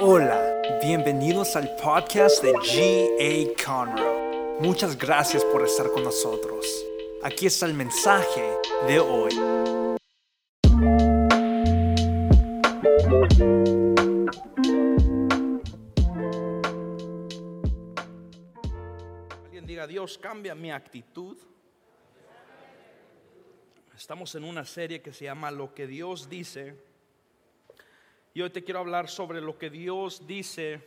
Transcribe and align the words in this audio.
Hola, 0.00 0.62
bienvenidos 0.80 1.56
al 1.56 1.74
podcast 1.74 2.40
de 2.40 2.52
G.A. 2.52 3.64
Conroe. 3.64 4.60
Muchas 4.60 4.96
gracias 4.96 5.44
por 5.46 5.64
estar 5.64 5.90
con 5.90 6.04
nosotros. 6.04 6.86
Aquí 7.24 7.46
está 7.46 7.66
el 7.66 7.74
mensaje 7.74 8.44
de 8.86 9.00
hoy. 9.00 9.32
Alguien 19.42 19.66
diga, 19.66 19.88
Dios 19.88 20.16
cambia 20.16 20.54
mi 20.54 20.70
actitud. 20.70 21.36
Estamos 23.96 24.32
en 24.36 24.44
una 24.44 24.64
serie 24.64 25.02
que 25.02 25.12
se 25.12 25.24
llama 25.24 25.50
Lo 25.50 25.74
que 25.74 25.88
Dios 25.88 26.28
dice. 26.28 26.87
Y 28.38 28.40
hoy 28.40 28.50
te 28.50 28.62
quiero 28.62 28.78
hablar 28.78 29.08
sobre 29.08 29.40
lo 29.40 29.58
que 29.58 29.68
Dios 29.68 30.24
dice 30.24 30.80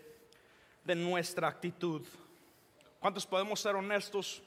de 0.86 0.96
nuestra 0.96 1.50
actitud. 1.50 2.02
¿Cuántos 2.98 3.28
podemos 3.28 3.60
ser 3.60 3.76
honestos 3.76 4.42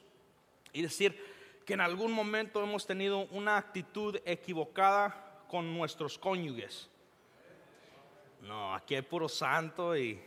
y 0.72 0.80
decir 0.80 1.14
que 1.66 1.74
en 1.74 1.82
algún 1.82 2.12
momento 2.12 2.62
hemos 2.62 2.86
tenido 2.86 3.26
una 3.26 3.58
actitud 3.58 4.16
equivocada 4.24 5.44
con 5.48 5.76
nuestros 5.76 6.18
cónyuges? 6.18 6.88
No, 8.40 8.74
aquí 8.74 8.94
hay 8.94 9.02
puro 9.02 9.28
santo 9.28 9.94
y 9.94 10.18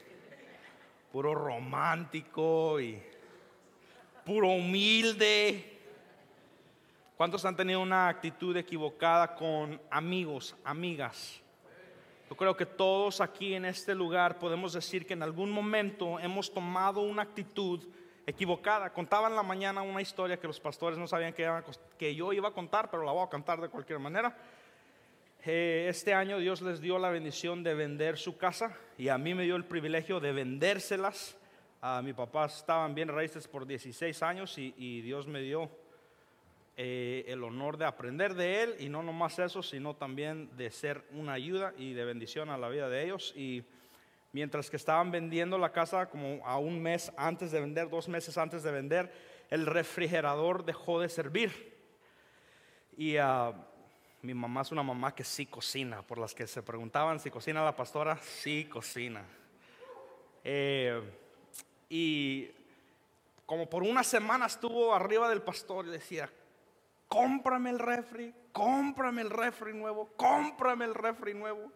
puro 1.12 1.34
romántico 1.34 2.80
y 2.80 3.02
puro 4.24 4.50
humilde. 4.50 5.80
¿Cuántos 7.18 7.44
han 7.44 7.56
tenido 7.56 7.82
una 7.82 8.08
actitud 8.08 8.56
equivocada 8.56 9.34
con 9.34 9.82
amigos, 9.90 10.56
amigas? 10.64 11.42
Yo 12.30 12.36
creo 12.36 12.58
que 12.58 12.66
todos 12.66 13.22
aquí 13.22 13.54
en 13.54 13.66
este 13.66 13.96
lugar 13.96 14.38
podemos 14.38 14.74
decir 14.74 15.06
que 15.06 15.14
en 15.14 15.24
algún 15.24 15.50
momento 15.50 16.20
hemos 16.20 16.54
tomado 16.54 17.02
una 17.02 17.22
actitud 17.22 17.82
equivocada. 18.26 18.92
Contaba 18.92 19.30
en 19.30 19.36
la 19.36 19.44
mañana 19.44 19.82
una 19.82 20.02
historia 20.02 20.38
que 20.38 20.48
los 20.48 20.60
pastores 20.60 21.00
no 21.00 21.08
sabían 21.08 21.34
que, 21.34 21.50
que 21.98 22.14
yo 22.14 22.34
iba 22.34 22.50
a 22.50 22.52
contar, 22.52 22.92
pero 22.92 23.04
la 23.04 23.14
voy 23.14 23.24
a 23.24 23.30
contar 23.30 23.62
de 23.62 23.70
cualquier 23.70 24.00
manera. 24.00 24.36
Eh, 25.46 25.88
este 25.90 26.14
año 26.14 26.40
Dios 26.40 26.62
les 26.62 26.82
dio 26.82 27.00
la 27.00 27.10
bendición 27.10 27.64
de 27.64 27.74
vender 27.74 28.18
su 28.18 28.38
casa 28.38 28.76
y 28.98 29.08
a 29.08 29.18
mí 29.18 29.34
me 29.34 29.44
dio 29.44 29.56
el 29.56 29.64
privilegio 29.64 30.20
de 30.20 30.34
vendérselas. 30.34 31.38
A 31.80 32.02
mi 32.02 32.12
papá 32.12 32.48
estaban 32.48 32.94
bien 32.94 33.08
raíces 33.08 33.48
por 33.48 33.66
16 33.66 34.22
años 34.24 34.58
y, 34.58 34.74
y 34.78 35.00
Dios 35.00 35.28
me 35.28 35.40
dio 35.40 35.70
eh, 36.80 37.26
el 37.28 37.44
honor 37.44 37.76
de 37.78 37.86
aprender 37.86 38.36
de 38.36 38.62
él 38.62 38.76
y 38.78 38.88
no 38.88 39.02
nomás 39.02 39.40
eso, 39.40 39.64
sino 39.64 39.96
también 39.96 40.56
de 40.56 40.70
ser 40.70 41.04
una 41.12 41.34
ayuda 41.34 41.74
y 41.76 41.94
de 41.94 42.06
bendición 42.06 42.52
a 42.52 42.58
la 42.58 42.70
vida 42.70 42.88
de 42.88 43.04
ellos. 43.04 43.34
Y 43.36 43.64
mientras 44.32 44.70
que 44.70 44.78
estaban 44.78 45.10
vendiendo 45.10 45.58
la 45.58 45.72
casa 45.72 46.08
como 46.08 46.46
a 46.46 46.60
un 46.60 46.80
mes 46.80 47.12
antes 47.18 47.52
de 47.52 47.62
vender, 47.62 47.90
dos 47.90 48.08
meses 48.08 48.38
antes 48.38 48.62
de 48.62 48.72
vender, 48.72 49.12
el 49.50 49.66
refrigerador 49.66 50.64
dejó 50.66 51.00
de 51.00 51.10
servir. 51.10 51.76
Y 52.96 53.18
ah, 53.18 53.54
mi 54.22 54.36
mamá 54.36 54.62
es 54.62 54.72
una 54.72 54.84
mamá 54.84 55.16
que 55.16 55.24
sí 55.24 55.48
cocina, 55.48 56.04
por 56.04 56.20
las 56.20 56.36
que 56.36 56.46
se 56.46 56.62
preguntaban 56.62 57.20
si 57.20 57.32
cocina 57.32 57.66
la 57.66 57.76
pastora, 57.76 58.18
sí 58.18 58.66
cocina. 58.66 59.26
Eh, 60.44 61.02
y 61.90 62.52
como 63.48 63.68
por 63.68 63.82
una 63.82 64.04
semana 64.04 64.46
estuvo 64.46 64.94
arriba 64.94 65.28
del 65.28 65.42
pastor 65.42 65.88
y 65.88 65.90
decía, 65.90 66.30
cómprame 67.08 67.70
el 67.70 67.80
refri, 67.80 68.34
cómprame 68.52 69.22
el 69.22 69.30
refri 69.30 69.74
nuevo, 69.74 70.10
cómprame 70.16 70.86
el 70.86 70.94
refri 70.94 71.34
nuevo. 71.34 71.72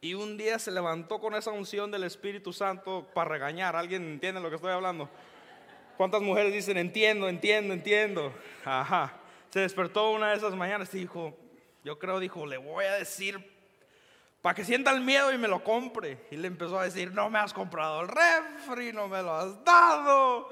Y 0.00 0.14
un 0.14 0.36
día 0.36 0.58
se 0.58 0.70
levantó 0.70 1.20
con 1.20 1.34
esa 1.34 1.50
unción 1.50 1.90
del 1.90 2.04
Espíritu 2.04 2.52
Santo 2.52 3.06
para 3.14 3.30
regañar. 3.30 3.76
¿Alguien 3.76 4.04
entiende 4.04 4.40
lo 4.40 4.50
que 4.50 4.56
estoy 4.56 4.72
hablando? 4.72 5.08
¿Cuántas 5.96 6.20
mujeres 6.20 6.52
dicen, 6.52 6.76
entiendo, 6.76 7.28
entiendo, 7.28 7.72
entiendo? 7.72 8.32
Ajá. 8.64 9.14
Se 9.50 9.60
despertó 9.60 10.12
una 10.12 10.30
de 10.30 10.36
esas 10.36 10.54
mañanas 10.54 10.94
y 10.94 10.98
dijo, 11.00 11.34
yo 11.82 11.98
creo, 11.98 12.20
dijo, 12.20 12.44
le 12.46 12.58
voy 12.58 12.84
a 12.84 12.92
decir 12.94 13.56
para 14.46 14.54
que 14.54 14.64
sienta 14.64 14.92
el 14.92 15.00
miedo 15.00 15.32
y 15.32 15.38
me 15.38 15.48
lo 15.48 15.64
compre. 15.64 16.18
Y 16.30 16.36
le 16.36 16.46
empezó 16.46 16.78
a 16.78 16.84
decir, 16.84 17.12
no 17.12 17.28
me 17.30 17.40
has 17.40 17.52
comprado 17.52 18.02
el 18.02 18.08
refri, 18.08 18.92
no 18.92 19.08
me 19.08 19.20
lo 19.20 19.34
has 19.34 19.64
dado. 19.64 20.50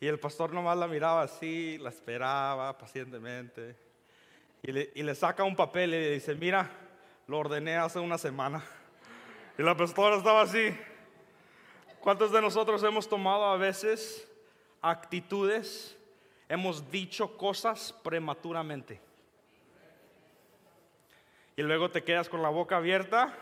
Y 0.00 0.06
el 0.06 0.18
pastor 0.18 0.52
nomás 0.52 0.76
la 0.76 0.86
miraba 0.86 1.22
así, 1.22 1.78
la 1.78 1.90
esperaba 1.90 2.76
pacientemente. 2.76 3.76
Y 4.62 4.72
le, 4.72 5.14
saca 5.14 5.44
un 5.44 5.54
papel 5.54 5.90
y 5.90 6.00
le 6.00 6.10
dice, 6.12 6.34
mira, 6.34 6.70
lo 7.26 7.38
ordené 7.38 7.76
hace 7.76 7.98
una 7.98 8.16
semana. 8.16 8.64
Y 9.58 9.62
la 9.62 9.76
pastora 9.76 10.16
estaba 10.16 10.40
así. 10.40 10.74
¿Cuántos 12.00 12.32
de 12.32 12.40
nosotros 12.40 12.82
hemos 12.82 13.08
tomado 13.08 13.44
a 13.44 13.56
veces 13.56 14.26
actitudes, 14.80 15.96
hemos 16.48 16.90
dicho 16.90 17.36
cosas 17.36 17.92
prematuramente? 18.02 19.00
Y 21.56 21.62
luego 21.62 21.90
te 21.90 22.02
quedas 22.02 22.28
con 22.28 22.42
la 22.42 22.48
boca 22.48 22.78
abierta. 22.78 23.36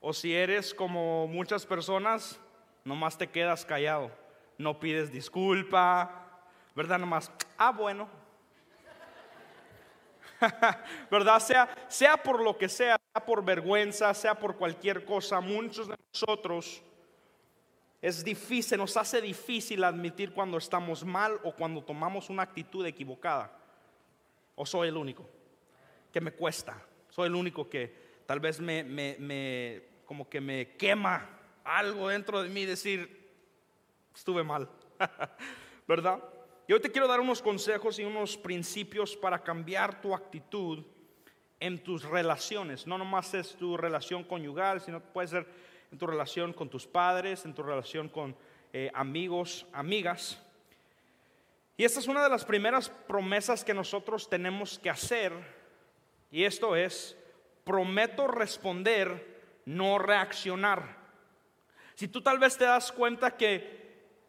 O 0.00 0.12
si 0.12 0.34
eres 0.34 0.74
como 0.74 1.28
muchas 1.28 1.64
personas, 1.64 2.40
nomás 2.84 3.16
te 3.16 3.30
quedas 3.30 3.64
callado. 3.64 4.10
No 4.62 4.78
pides 4.78 5.10
disculpa, 5.10 6.42
¿verdad? 6.74 6.98
Nomás, 6.98 7.30
ah, 7.58 7.72
bueno. 7.72 8.08
¿Verdad? 11.10 11.40
Sea, 11.40 11.86
sea 11.88 12.16
por 12.16 12.42
lo 12.42 12.56
que 12.56 12.68
sea, 12.68 12.96
sea 13.12 13.24
por 13.24 13.44
vergüenza, 13.44 14.12
sea 14.14 14.34
por 14.34 14.56
cualquier 14.56 15.04
cosa, 15.04 15.40
muchos 15.40 15.88
de 15.88 15.96
nosotros 16.12 16.82
es 18.02 18.24
difícil, 18.24 18.78
nos 18.78 18.96
hace 18.96 19.20
difícil 19.20 19.84
admitir 19.84 20.32
cuando 20.32 20.58
estamos 20.58 21.04
mal 21.04 21.38
o 21.44 21.54
cuando 21.54 21.84
tomamos 21.84 22.30
una 22.30 22.42
actitud 22.42 22.84
equivocada. 22.84 23.56
¿O 24.56 24.66
soy 24.66 24.88
el 24.88 24.96
único? 24.96 25.30
Que 26.12 26.20
me 26.20 26.32
cuesta. 26.32 26.84
Soy 27.08 27.28
el 27.28 27.36
único 27.36 27.70
que 27.70 27.94
tal 28.26 28.40
vez 28.40 28.58
me, 28.58 29.82
como 30.04 30.28
que 30.28 30.40
me 30.40 30.76
quema 30.76 31.30
algo 31.62 32.08
dentro 32.08 32.42
de 32.42 32.48
mí 32.48 32.64
decir, 32.64 33.21
estuve 34.14 34.42
mal. 34.42 34.68
¿Verdad? 35.88 36.22
Y 36.68 36.72
hoy 36.72 36.80
te 36.80 36.90
quiero 36.90 37.08
dar 37.08 37.20
unos 37.20 37.42
consejos 37.42 37.98
y 37.98 38.04
unos 38.04 38.36
principios 38.36 39.16
para 39.16 39.42
cambiar 39.42 40.00
tu 40.00 40.14
actitud 40.14 40.84
en 41.58 41.82
tus 41.82 42.04
relaciones. 42.04 42.86
No 42.86 42.98
nomás 42.98 43.34
es 43.34 43.54
tu 43.56 43.76
relación 43.76 44.24
conyugal, 44.24 44.80
sino 44.80 45.00
puede 45.00 45.28
ser 45.28 45.46
en 45.90 45.98
tu 45.98 46.06
relación 46.06 46.52
con 46.52 46.68
tus 46.68 46.86
padres, 46.86 47.44
en 47.44 47.54
tu 47.54 47.62
relación 47.62 48.08
con 48.08 48.36
eh, 48.72 48.90
amigos, 48.94 49.66
amigas. 49.72 50.40
Y 51.76 51.84
esta 51.84 52.00
es 52.00 52.08
una 52.08 52.22
de 52.22 52.30
las 52.30 52.44
primeras 52.44 52.88
promesas 52.88 53.64
que 53.64 53.74
nosotros 53.74 54.28
tenemos 54.28 54.78
que 54.78 54.90
hacer. 54.90 55.32
Y 56.30 56.44
esto 56.44 56.76
es, 56.76 57.16
prometo 57.64 58.26
responder, 58.28 59.60
no 59.64 59.98
reaccionar. 59.98 60.96
Si 61.94 62.08
tú 62.08 62.22
tal 62.22 62.38
vez 62.38 62.56
te 62.56 62.64
das 62.64 62.90
cuenta 62.90 63.36
que 63.36 63.81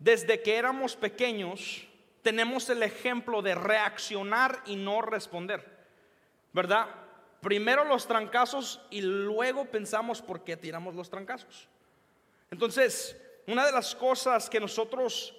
desde 0.04 0.42
que 0.42 0.58
éramos 0.58 0.98
pequeños 0.98 1.88
tenemos 2.22 2.70
el 2.70 2.84
ejemplo 2.84 3.42
de 3.42 3.56
reaccionar 3.56 4.62
y 4.66 4.76
no 4.76 5.02
responder, 5.02 5.66
¿verdad? 6.52 6.88
Primero 7.40 7.86
los 7.86 8.06
trancazos 8.06 8.82
y 8.90 9.02
luego 9.02 9.66
pensamos 9.66 10.22
por 10.22 10.44
qué 10.44 10.58
tiramos 10.58 10.96
los 10.96 11.10
trancazos. 11.10 11.70
Entonces, 12.52 13.18
una 13.48 13.66
de 13.66 13.72
las 13.72 13.96
cosas 13.96 14.50
que 14.50 14.60
nosotros 14.60 15.36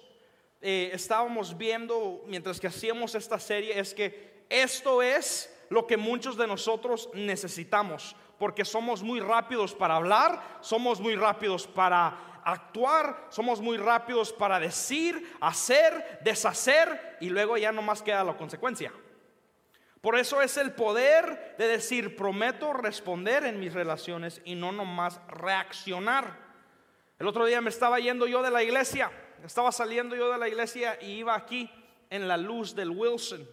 eh, 0.61 0.89
estábamos 0.93 1.55
viendo 1.55 2.23
mientras 2.25 2.59
que 2.59 2.67
hacíamos 2.67 3.13
esta 3.13 3.39
serie 3.39 3.79
es 3.79 3.93
que 3.93 4.45
esto 4.49 5.03
es 5.03 5.55
lo 5.69 5.85
que 5.85 5.95
muchos 5.95 6.37
de 6.37 6.47
nosotros 6.47 7.09
necesitamos, 7.13 8.15
porque 8.39 8.65
somos 8.65 9.03
muy 9.03 9.19
rápidos 9.19 9.75
para 9.75 9.95
hablar, 9.95 10.57
somos 10.61 10.99
muy 10.99 11.15
rápidos 11.15 11.67
para 11.67 12.34
actuar, 12.45 13.25
somos 13.29 13.59
muy 13.59 13.77
rápidos 13.77 14.31
para 14.31 14.59
decir, 14.59 15.35
hacer, 15.41 16.19
deshacer 16.23 17.17
y 17.19 17.29
luego 17.29 17.57
ya 17.57 17.71
no 17.71 17.81
más 17.81 18.01
queda 18.03 18.23
la 18.23 18.37
consecuencia. 18.37 18.93
Por 19.99 20.15
eso 20.17 20.39
es 20.43 20.55
el 20.57 20.71
poder 20.71 21.55
de 21.57 21.67
decir, 21.67 22.15
prometo 22.15 22.71
responder 22.71 23.43
en 23.43 23.59
mis 23.59 23.73
relaciones 23.73 24.39
y 24.45 24.53
no 24.53 24.71
nomás 24.71 25.19
reaccionar. 25.27 26.37
El 27.17 27.25
otro 27.25 27.45
día 27.45 27.59
me 27.61 27.71
estaba 27.71 27.99
yendo 27.99 28.27
yo 28.27 28.43
de 28.43 28.51
la 28.51 28.61
iglesia, 28.61 29.11
estaba 29.43 29.71
saliendo 29.71 30.15
yo 30.15 30.31
de 30.31 30.37
la 30.37 30.47
iglesia 30.47 30.99
y 31.01 31.13
iba 31.13 31.33
aquí 31.33 31.71
en 32.11 32.27
la 32.27 32.37
luz 32.37 32.75
del 32.75 32.91
Wilson. 32.91 33.49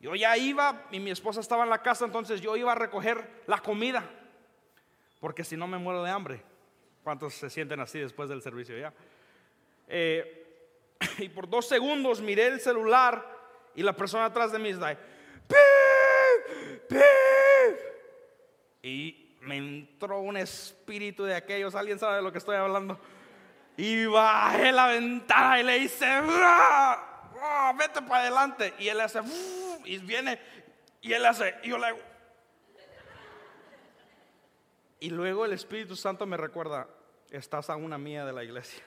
Yo 0.00 0.16
ya 0.16 0.36
iba 0.36 0.88
y 0.90 0.98
mi 0.98 1.12
esposa 1.12 1.38
estaba 1.38 1.62
en 1.62 1.70
la 1.70 1.82
casa, 1.82 2.04
entonces 2.04 2.40
yo 2.40 2.56
iba 2.56 2.72
a 2.72 2.74
recoger 2.74 3.44
la 3.46 3.58
comida, 3.58 4.02
porque 5.20 5.44
si 5.44 5.56
no 5.56 5.68
me 5.68 5.78
muero 5.78 6.02
de 6.02 6.10
hambre. 6.10 6.51
¿Cuántos 7.02 7.34
se 7.34 7.50
sienten 7.50 7.80
así 7.80 7.98
después 7.98 8.28
del 8.28 8.42
servicio 8.42 8.78
ya? 8.78 8.92
Eh, 9.88 10.46
y 11.18 11.28
por 11.28 11.48
dos 11.48 11.68
segundos 11.68 12.20
miré 12.20 12.46
el 12.46 12.60
celular 12.60 13.26
y 13.74 13.82
la 13.82 13.94
persona 13.94 14.26
atrás 14.26 14.52
de 14.52 14.58
mí 14.58 14.68
está 14.68 14.88
ahí, 14.88 14.98
"Pip, 15.48 16.88
pip". 16.88 17.00
Y 18.82 19.36
me 19.40 19.56
entró 19.56 20.20
un 20.20 20.36
espíritu 20.36 21.24
de 21.24 21.34
aquellos, 21.34 21.74
alguien 21.74 21.98
sabe 21.98 22.16
de 22.16 22.22
lo 22.22 22.30
que 22.32 22.38
estoy 22.38 22.56
hablando. 22.56 22.98
Y 23.76 24.04
bajé 24.06 24.70
la 24.70 24.86
ventana 24.88 25.60
y 25.60 25.62
le 25.64 25.78
hice, 25.78 26.06
vete 27.76 28.02
para 28.02 28.22
adelante. 28.22 28.74
Y 28.78 28.88
él 28.88 29.00
hace, 29.00 29.20
y 29.84 29.98
viene, 29.98 30.38
y 31.00 31.12
él 31.12 31.24
hace, 31.24 31.54
y 31.62 31.70
yo 31.70 31.78
le. 31.78 32.11
Y 35.02 35.10
luego 35.10 35.44
el 35.44 35.52
Espíritu 35.52 35.96
Santo 35.96 36.26
me 36.26 36.36
recuerda, 36.36 36.86
estás 37.28 37.68
a 37.68 37.74
una 37.74 37.98
mía 37.98 38.24
de 38.24 38.32
la 38.32 38.44
iglesia. 38.44 38.84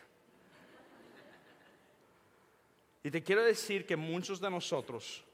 Y 3.03 3.11
te 3.11 3.21
quiero 3.21 3.43
decir 3.43 3.85
que 3.85 3.97
muchos 3.97 4.39
de 4.39 4.49
nosotros, 4.49 5.25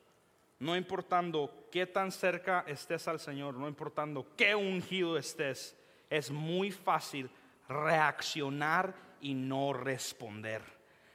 no 0.58 0.76
importando 0.76 1.68
qué 1.72 1.86
tan 1.86 2.12
cerca 2.12 2.64
estés 2.66 3.08
al 3.08 3.20
Señor, 3.20 3.54
no 3.54 3.68
importando 3.68 4.26
qué 4.36 4.56
ungido 4.56 5.20
estés, 5.20 5.78
es 6.10 6.32
muy 6.32 6.72
fácil 6.72 7.30
reaccionar 7.70 8.96
y 9.22 9.36
no 9.36 9.74
responder. 9.74 10.64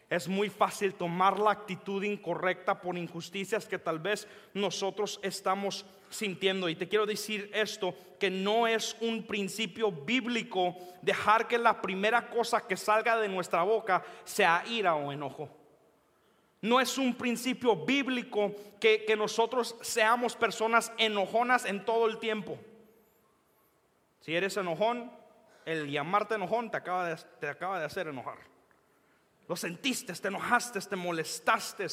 Es 0.09 0.29
muy 0.29 0.49
fácil 0.49 0.95
tomar 0.95 1.41
la 1.41 1.51
actitud 1.51 2.05
incorrecta 2.05 2.81
por 2.81 2.97
injusticias 2.97 3.67
que 3.67 3.81
tal 3.81 3.99
vez 3.99 4.29
nosotros 4.55 5.19
estamos 5.25 5.85
sintiendo. 6.11 6.69
Y 6.69 6.77
te 6.77 6.89
quiero 6.89 7.07
decir 7.07 7.51
esto, 7.53 7.95
que 8.19 8.31
no 8.31 8.67
es 8.67 8.97
un 9.01 9.27
principio 9.27 9.93
bíblico 9.93 10.77
dejar 11.03 11.47
que 11.49 11.59
la 11.59 11.81
primera 11.81 12.29
cosa 12.29 12.67
que 12.67 12.77
salga 12.77 13.17
de 13.19 13.29
nuestra 13.29 13.63
boca 13.63 14.05
sea 14.25 14.65
ira 14.67 14.95
o 14.95 15.13
enojo. 15.13 15.49
No 16.63 16.81
es 16.81 16.99
un 16.99 17.15
principio 17.15 17.77
bíblico 17.77 18.55
que, 18.81 19.15
nosotros 19.17 19.77
seamos 19.83 20.35
personas 20.35 20.93
enojonas 20.99 21.65
en 21.65 21.85
todo 21.85 22.07
el 22.07 22.19
tiempo. 22.19 22.59
Si 24.21 24.35
eres 24.35 24.57
enojón, 24.57 25.13
el 25.65 25.91
llamarte 25.91 26.35
enojón 26.35 26.71
te 26.71 26.77
acaba 26.79 27.09
de, 27.09 27.17
te 27.41 27.49
acaba 27.49 27.79
de 27.79 27.85
hacer 27.85 28.09
enojar. 28.09 28.39
Lo 29.49 29.55
sentiste, 29.55 30.13
te 30.13 30.29
enojaste, 30.29 30.81
te 30.81 30.97
molestaste. 30.97 31.87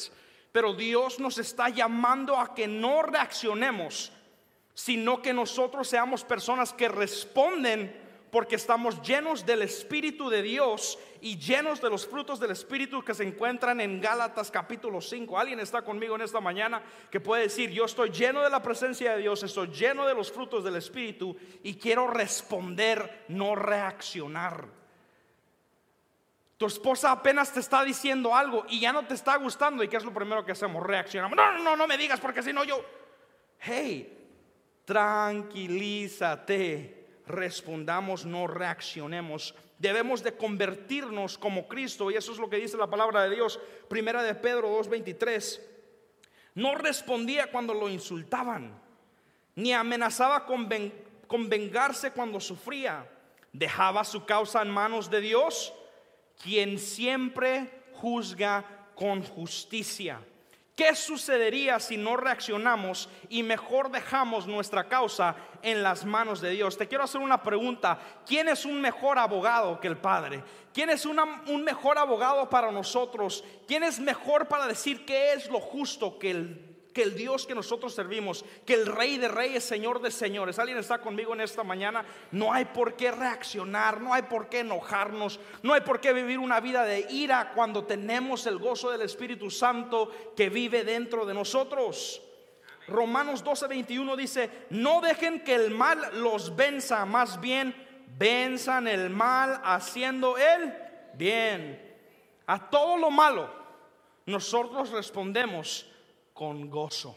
Pero 0.54 0.72
Dios 0.72 1.18
nos 1.18 1.36
está 1.38 1.68
llamando 1.68 2.38
a 2.38 2.54
que 2.54 2.68
no 2.68 3.02
reaccionemos, 3.02 4.12
sino 4.72 5.20
que 5.20 5.32
nosotros 5.32 5.88
seamos 5.88 6.22
personas 6.22 6.72
que 6.72 6.88
responden 6.88 8.00
porque 8.30 8.54
estamos 8.54 9.02
llenos 9.02 9.44
del 9.44 9.62
Espíritu 9.62 10.30
de 10.30 10.42
Dios 10.42 10.96
y 11.20 11.38
llenos 11.38 11.80
de 11.80 11.90
los 11.90 12.06
frutos 12.06 12.38
del 12.38 12.52
Espíritu 12.52 13.02
que 13.02 13.14
se 13.14 13.24
encuentran 13.24 13.80
en 13.80 14.00
Gálatas 14.00 14.48
capítulo 14.48 15.00
5. 15.00 15.36
¿Alguien 15.36 15.58
está 15.58 15.82
conmigo 15.82 16.14
en 16.14 16.22
esta 16.22 16.40
mañana 16.40 16.80
que 17.10 17.18
puede 17.18 17.42
decir, 17.42 17.70
yo 17.70 17.86
estoy 17.86 18.10
lleno 18.10 18.40
de 18.40 18.50
la 18.50 18.62
presencia 18.62 19.16
de 19.16 19.22
Dios, 19.22 19.42
estoy 19.42 19.72
lleno 19.72 20.06
de 20.06 20.14
los 20.14 20.30
frutos 20.30 20.62
del 20.62 20.76
Espíritu 20.76 21.36
y 21.64 21.74
quiero 21.74 22.06
responder, 22.06 23.24
no 23.26 23.56
reaccionar? 23.56 24.83
Tu 26.56 26.66
esposa 26.66 27.10
apenas 27.10 27.52
te 27.52 27.58
está 27.60 27.84
diciendo 27.84 28.34
algo 28.34 28.64
y 28.68 28.80
ya 28.80 28.92
no 28.92 29.06
te 29.06 29.14
está 29.14 29.36
gustando 29.36 29.82
y 29.82 29.88
¿qué 29.88 29.96
es 29.96 30.04
lo 30.04 30.14
primero 30.14 30.44
que 30.44 30.52
hacemos? 30.52 30.84
Reaccionamos. 30.84 31.36
No, 31.36 31.52
no, 31.52 31.62
no, 31.62 31.76
no 31.76 31.86
me 31.86 31.98
digas 31.98 32.20
porque 32.20 32.42
si 32.42 32.52
no 32.52 32.64
yo... 32.64 32.84
Hey, 33.58 34.28
tranquilízate 34.84 37.04
respondamos, 37.26 38.24
no 38.24 38.46
reaccionemos. 38.46 39.54
Debemos 39.78 40.22
de 40.22 40.36
convertirnos 40.36 41.38
como 41.38 41.68
Cristo 41.68 42.10
y 42.10 42.14
eso 42.14 42.32
es 42.32 42.38
lo 42.38 42.48
que 42.48 42.56
dice 42.56 42.76
la 42.76 42.90
palabra 42.90 43.22
de 43.22 43.34
Dios. 43.34 43.60
Primera 43.88 44.22
de 44.22 44.34
Pedro 44.34 44.78
2.23. 44.80 45.60
No 46.54 46.74
respondía 46.74 47.50
cuando 47.50 47.74
lo 47.74 47.88
insultaban, 47.88 48.80
ni 49.56 49.72
amenazaba 49.72 50.46
con, 50.46 50.68
con 51.26 51.48
vengarse 51.48 52.12
cuando 52.12 52.40
sufría. 52.40 53.10
Dejaba 53.52 54.04
su 54.04 54.24
causa 54.24 54.62
en 54.62 54.70
manos 54.70 55.10
de 55.10 55.20
Dios, 55.20 55.72
quien 56.42 56.78
siempre 56.78 57.84
juzga 57.92 58.64
con 58.94 59.22
justicia. 59.22 60.20
¿Qué 60.76 60.96
sucedería 60.96 61.78
si 61.78 61.96
no 61.96 62.16
reaccionamos 62.16 63.08
y 63.28 63.44
mejor 63.44 63.92
dejamos 63.92 64.48
nuestra 64.48 64.88
causa 64.88 65.36
en 65.62 65.84
las 65.84 66.04
manos 66.04 66.40
de 66.40 66.50
Dios? 66.50 66.76
Te 66.76 66.88
quiero 66.88 67.04
hacer 67.04 67.20
una 67.20 67.40
pregunta. 67.40 67.96
¿Quién 68.26 68.48
es 68.48 68.64
un 68.64 68.80
mejor 68.80 69.16
abogado 69.16 69.78
que 69.78 69.86
el 69.86 69.96
Padre? 69.96 70.42
¿Quién 70.72 70.90
es 70.90 71.06
un 71.06 71.62
mejor 71.62 71.96
abogado 71.96 72.50
para 72.50 72.72
nosotros? 72.72 73.44
¿Quién 73.68 73.84
es 73.84 74.00
mejor 74.00 74.48
para 74.48 74.66
decir 74.66 75.04
qué 75.04 75.34
es 75.34 75.48
lo 75.48 75.60
justo 75.60 76.18
que 76.18 76.32
el 76.32 76.73
que 76.94 77.02
el 77.02 77.16
Dios 77.16 77.44
que 77.44 77.54
nosotros 77.56 77.92
servimos, 77.92 78.44
que 78.64 78.74
el 78.74 78.86
Rey 78.86 79.18
de 79.18 79.28
Reyes, 79.28 79.64
Señor 79.64 80.00
de 80.00 80.12
Señores, 80.12 80.58
alguien 80.60 80.78
está 80.78 80.98
conmigo 80.98 81.34
en 81.34 81.40
esta 81.40 81.64
mañana, 81.64 82.04
no 82.30 82.52
hay 82.52 82.66
por 82.66 82.94
qué 82.94 83.10
reaccionar, 83.10 84.00
no 84.00 84.14
hay 84.14 84.22
por 84.22 84.48
qué 84.48 84.60
enojarnos, 84.60 85.40
no 85.62 85.74
hay 85.74 85.80
por 85.80 86.00
qué 86.00 86.12
vivir 86.12 86.38
una 86.38 86.60
vida 86.60 86.84
de 86.84 87.00
ira 87.10 87.52
cuando 87.52 87.84
tenemos 87.84 88.46
el 88.46 88.58
gozo 88.58 88.90
del 88.90 89.02
Espíritu 89.02 89.50
Santo 89.50 90.10
que 90.36 90.48
vive 90.48 90.84
dentro 90.84 91.26
de 91.26 91.34
nosotros. 91.34 92.22
Romanos 92.86 93.42
12, 93.42 93.66
21 93.66 94.16
dice, 94.16 94.50
no 94.70 95.00
dejen 95.00 95.40
que 95.40 95.56
el 95.56 95.72
mal 95.72 96.22
los 96.22 96.54
venza, 96.54 97.04
más 97.04 97.40
bien 97.40 97.74
venzan 98.16 98.86
el 98.86 99.10
mal 99.10 99.60
haciendo 99.64 100.38
el 100.38 100.72
bien. 101.14 101.92
A 102.46 102.70
todo 102.70 102.96
lo 102.98 103.10
malo 103.10 103.50
nosotros 104.26 104.90
respondemos 104.90 105.90
con 106.34 106.68
gozo. 106.68 107.16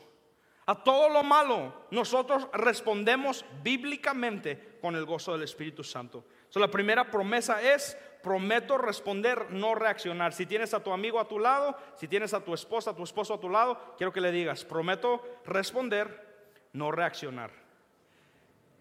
A 0.68 0.84
todo 0.84 1.10
lo 1.10 1.24
malo 1.24 1.88
nosotros 1.92 2.48
respondemos 2.54 3.44
bíblicamente 3.64 4.78
con 4.82 4.96
el 4.96 5.06
gozo 5.06 5.34
del 5.34 5.44
Espíritu 5.44 5.84
Santo. 5.84 6.26
la 6.56 6.70
primera 6.70 7.10
promesa 7.10 7.62
es, 7.62 7.98
prometo 8.22 8.78
responder, 8.78 9.52
no 9.52 9.76
reaccionar. 9.76 10.34
Si 10.34 10.46
tienes 10.46 10.74
a 10.74 10.84
tu 10.84 10.92
amigo 10.92 11.20
a 11.20 11.28
tu 11.28 11.40
lado, 11.40 11.78
si 11.96 12.08
tienes 12.08 12.34
a 12.34 12.44
tu 12.44 12.54
esposa, 12.54 12.92
a 12.92 12.96
tu 12.96 13.04
esposo 13.04 13.34
a 13.34 13.40
tu 13.40 13.50
lado, 13.50 13.96
quiero 13.98 14.12
que 14.12 14.22
le 14.22 14.32
digas, 14.32 14.66
prometo 14.66 15.22
responder, 15.46 16.26
no 16.74 16.92
reaccionar. 16.92 17.52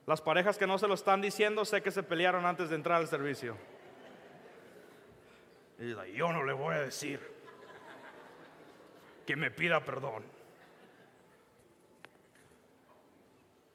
Las 0.06 0.20
parejas 0.20 0.58
que 0.58 0.66
no 0.66 0.78
se 0.78 0.88
lo 0.88 0.94
están 0.94 1.20
diciendo, 1.20 1.64
sé 1.64 1.82
que 1.82 1.90
se 1.90 2.02
pelearon 2.02 2.46
antes 2.46 2.68
de 2.68 2.76
entrar 2.76 3.00
al 3.00 3.08
servicio. 3.08 3.56
Yo 6.14 6.32
no 6.32 6.42
le 6.42 6.52
voy 6.52 6.74
a 6.74 6.80
decir 6.80 7.35
que 9.26 9.36
me 9.36 9.50
pida 9.50 9.84
perdón. 9.84 10.24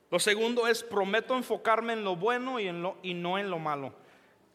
Lo 0.09 0.19
segundo 0.19 0.67
es, 0.67 0.83
prometo 0.83 1.35
enfocarme 1.35 1.93
en 1.93 2.03
lo 2.03 2.15
bueno 2.15 2.59
y, 2.59 2.67
en 2.67 2.81
lo, 2.81 2.97
y 3.01 3.13
no 3.13 3.37
en 3.37 3.49
lo 3.49 3.59
malo. 3.59 3.93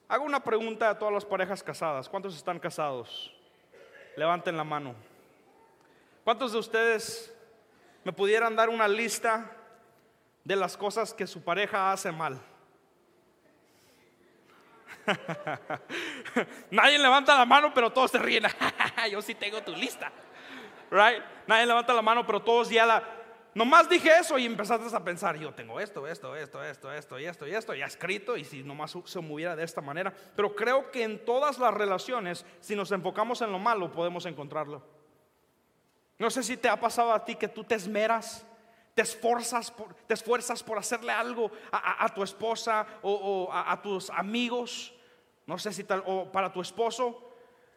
Hago 0.08 0.24
una 0.24 0.40
pregunta 0.40 0.90
a 0.90 0.98
todas 0.98 1.14
las 1.14 1.24
parejas 1.24 1.62
casadas. 1.62 2.08
¿Cuántos 2.08 2.36
están 2.36 2.58
casados? 2.58 3.32
Levanten 4.16 4.56
la 4.56 4.64
mano. 4.64 4.94
¿Cuántos 6.24 6.52
de 6.52 6.58
ustedes 6.58 7.32
me 8.04 8.12
pudieran 8.12 8.54
dar 8.54 8.68
una 8.68 8.88
lista 8.88 9.50
de 10.44 10.56
las 10.56 10.76
cosas 10.76 11.14
que 11.14 11.26
su 11.26 11.42
pareja 11.42 11.92
hace 11.92 12.12
mal? 12.12 12.38
Nadie 16.70 16.98
levanta 16.98 17.36
la 17.36 17.46
mano, 17.46 17.72
pero 17.72 17.90
todos 17.90 18.10
se 18.10 18.18
ríen. 18.18 18.44
Yo 19.10 19.22
sí 19.22 19.34
tengo 19.34 19.62
tu 19.62 19.74
lista 19.74 20.12
right? 20.90 21.22
Nadie 21.46 21.66
levanta 21.66 21.92
la 21.92 22.02
mano, 22.02 22.26
pero 22.26 22.42
todos 22.42 22.70
ya 22.70 22.86
la... 22.86 23.02
Nomás 23.54 23.88
dije 23.88 24.10
eso 24.20 24.38
y 24.38 24.44
empezaste 24.44 24.94
a 24.94 25.02
pensar, 25.02 25.38
yo 25.38 25.54
tengo 25.54 25.80
esto, 25.80 26.06
esto, 26.06 26.36
esto, 26.36 26.62
esto, 26.62 26.92
esto 26.92 27.18
y 27.18 27.24
esto 27.24 27.46
y 27.46 27.54
esto, 27.54 27.74
ya 27.74 27.86
escrito 27.86 28.36
y 28.36 28.44
si 28.44 28.62
nomás 28.62 28.94
se 29.06 29.20
moviera 29.20 29.56
de 29.56 29.64
esta 29.64 29.80
manera. 29.80 30.12
Pero 30.34 30.54
creo 30.54 30.90
que 30.90 31.04
en 31.04 31.24
todas 31.24 31.58
las 31.58 31.72
relaciones, 31.72 32.44
si 32.60 32.76
nos 32.76 32.92
enfocamos 32.92 33.40
en 33.40 33.50
lo 33.50 33.58
malo, 33.58 33.90
podemos 33.90 34.26
encontrarlo. 34.26 34.82
No 36.18 36.30
sé 36.30 36.42
si 36.42 36.58
te 36.58 36.68
ha 36.68 36.78
pasado 36.78 37.12
a 37.12 37.24
ti 37.24 37.34
que 37.34 37.48
tú 37.48 37.64
te 37.64 37.74
esmeras, 37.74 38.46
te 38.94 39.02
esfuerzas 39.02 39.70
por, 39.70 39.94
te 39.94 40.14
esfuerzas 40.14 40.62
por 40.62 40.78
hacerle 40.78 41.12
algo 41.12 41.50
a, 41.70 42.08
tu 42.14 42.22
esposa 42.22 42.86
o, 43.02 43.50
a, 43.52 43.80
tus 43.82 44.08
amigos, 44.10 44.94
no 45.46 45.58
sé 45.58 45.72
si 45.72 45.84
tal, 45.84 46.02
o 46.06 46.32
para 46.32 46.52
tu 46.52 46.62
esposo, 46.62 47.30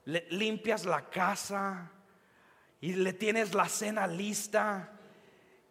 limpias 0.06 0.86
la 0.86 1.10
casa, 1.10 1.92
y 2.82 2.94
le 2.94 3.14
tienes 3.14 3.54
la 3.54 3.68
cena 3.68 4.08
lista 4.08 4.92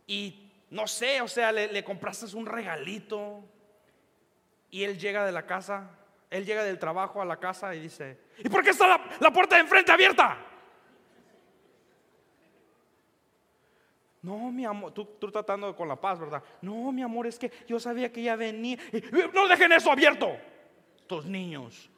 y 0.06 0.50
no 0.70 0.86
sé, 0.86 1.20
o 1.22 1.28
sea, 1.28 1.50
le, 1.52 1.82
compraste 1.82 2.34
un 2.36 2.46
regalito 2.46 3.42
y 4.70 4.82
él 4.82 4.98
llega 4.98 5.24
de 5.24 5.32
la 5.32 5.46
casa, 5.46 5.90
él 6.30 6.44
llega 6.44 6.62
del 6.62 6.78
trabajo 6.78 7.22
a 7.22 7.24
la 7.24 7.38
casa 7.38 7.74
y 7.74 7.80
dice, 7.80 8.18
¿y 8.38 8.48
por 8.48 8.62
qué 8.62 8.70
está 8.70 9.00
la, 9.20 9.30
puerta 9.30 9.56
de 9.56 9.62
enfrente 9.62 9.90
abierta? 9.90 10.36
No, 14.20 14.50
mi 14.50 14.66
amor, 14.66 14.92
tú, 14.92 15.06
tú, 15.18 15.30
tratando 15.30 15.74
con 15.74 15.88
la 15.88 15.96
paz, 15.96 16.18
¿verdad? 16.18 16.42
No, 16.60 16.92
mi 16.92 17.02
amor, 17.02 17.26
es 17.26 17.38
que 17.38 17.50
yo 17.66 17.80
sabía 17.80 18.12
que 18.12 18.22
ya 18.22 18.36
venía. 18.36 18.76
No 19.32 19.46
dejen 19.46 19.72
eso 19.72 19.90
abierto. 19.90 20.36
Estos 20.98 21.24
niños. 21.24 21.88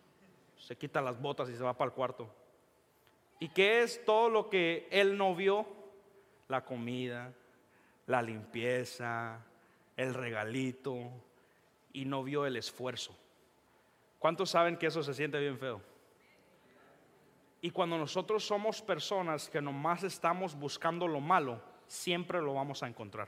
Se 0.59 0.77
quita 0.77 1.01
las 1.01 1.21
botas 1.21 1.49
y 1.49 1.57
se 1.57 1.63
va 1.63 1.77
para 1.77 1.89
el 1.89 1.95
cuarto. 1.95 2.33
¿Y 3.41 3.49
qué 3.49 3.83
es 3.83 4.05
todo 4.05 4.29
lo 4.29 4.51
que 4.51 4.87
él 4.91 5.17
no 5.17 5.35
vio? 5.35 5.67
La 6.49 6.65
comida, 6.65 7.33
la 8.07 8.23
limpieza, 8.23 9.45
el 9.97 10.15
regalito. 10.15 11.11
y 11.93 12.05
no 12.05 12.23
vio 12.23 12.47
el 12.47 12.57
esfuerzo. 12.57 13.17
¿Cuántos 14.21 14.51
saben 14.51 14.77
que 14.77 14.87
eso 14.87 15.03
se 15.03 15.13
siente 15.13 15.41
bien 15.41 15.59
feo? 15.59 15.83
Y 17.61 17.71
cuando 17.71 17.99
nosotros 17.99 18.45
somos 18.45 18.81
personas 18.81 19.51
que 19.51 19.61
nomás 19.61 20.05
estamos 20.05 20.55
buscando 20.55 21.09
lo 21.09 21.19
malo, 21.19 21.61
siempre 21.89 22.41
lo 22.41 22.55
vamos 22.55 22.85
a 22.85 22.87
encontrar. 22.87 23.27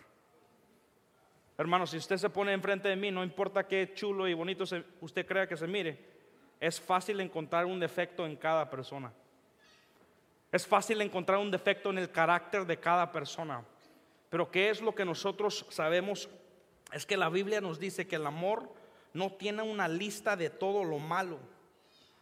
Hermano, 1.59 1.87
si 1.87 1.97
usted 1.97 2.19
se 2.19 2.31
pone 2.31 2.53
enfrente 2.53 2.89
de 2.89 2.95
mí, 2.95 3.11
no 3.11 3.25
importa 3.25 3.67
qué 3.67 3.93
chulo 3.95 4.29
y 4.29 4.35
bonito 4.35 4.65
usted 5.01 5.27
crea 5.27 5.49
que 5.49 5.57
se 5.57 5.67
mire, 5.67 5.99
es 6.61 6.81
fácil 6.81 7.21
encontrar 7.21 7.67
un 7.67 7.81
defecto 7.81 8.25
en 8.25 8.37
cada 8.37 8.71
persona. 8.71 9.13
Es 10.53 10.67
fácil 10.67 11.01
encontrar 11.01 11.39
un 11.39 11.51
defecto 11.51 11.89
en 11.89 11.97
el 11.97 12.11
carácter 12.11 12.67
de 12.67 12.79
cada 12.79 13.11
persona. 13.11 13.65
Pero 14.29 14.51
¿qué 14.51 14.69
es 14.69 14.83
lo 14.83 14.95
que 14.95 15.07
nosotros 15.07 15.65
sabemos? 15.71 16.29
Es 16.93 17.07
que 17.07 17.17
la 17.17 17.31
Biblia 17.31 17.63
nos 17.63 17.81
dice 17.81 18.07
que 18.07 18.17
el 18.17 18.27
amor 18.27 18.71
no 19.15 19.33
tiene 19.33 19.63
una 19.63 19.89
lista 19.89 20.37
de 20.37 20.51
todo 20.51 20.85
lo 20.85 20.99
malo. 20.99 21.39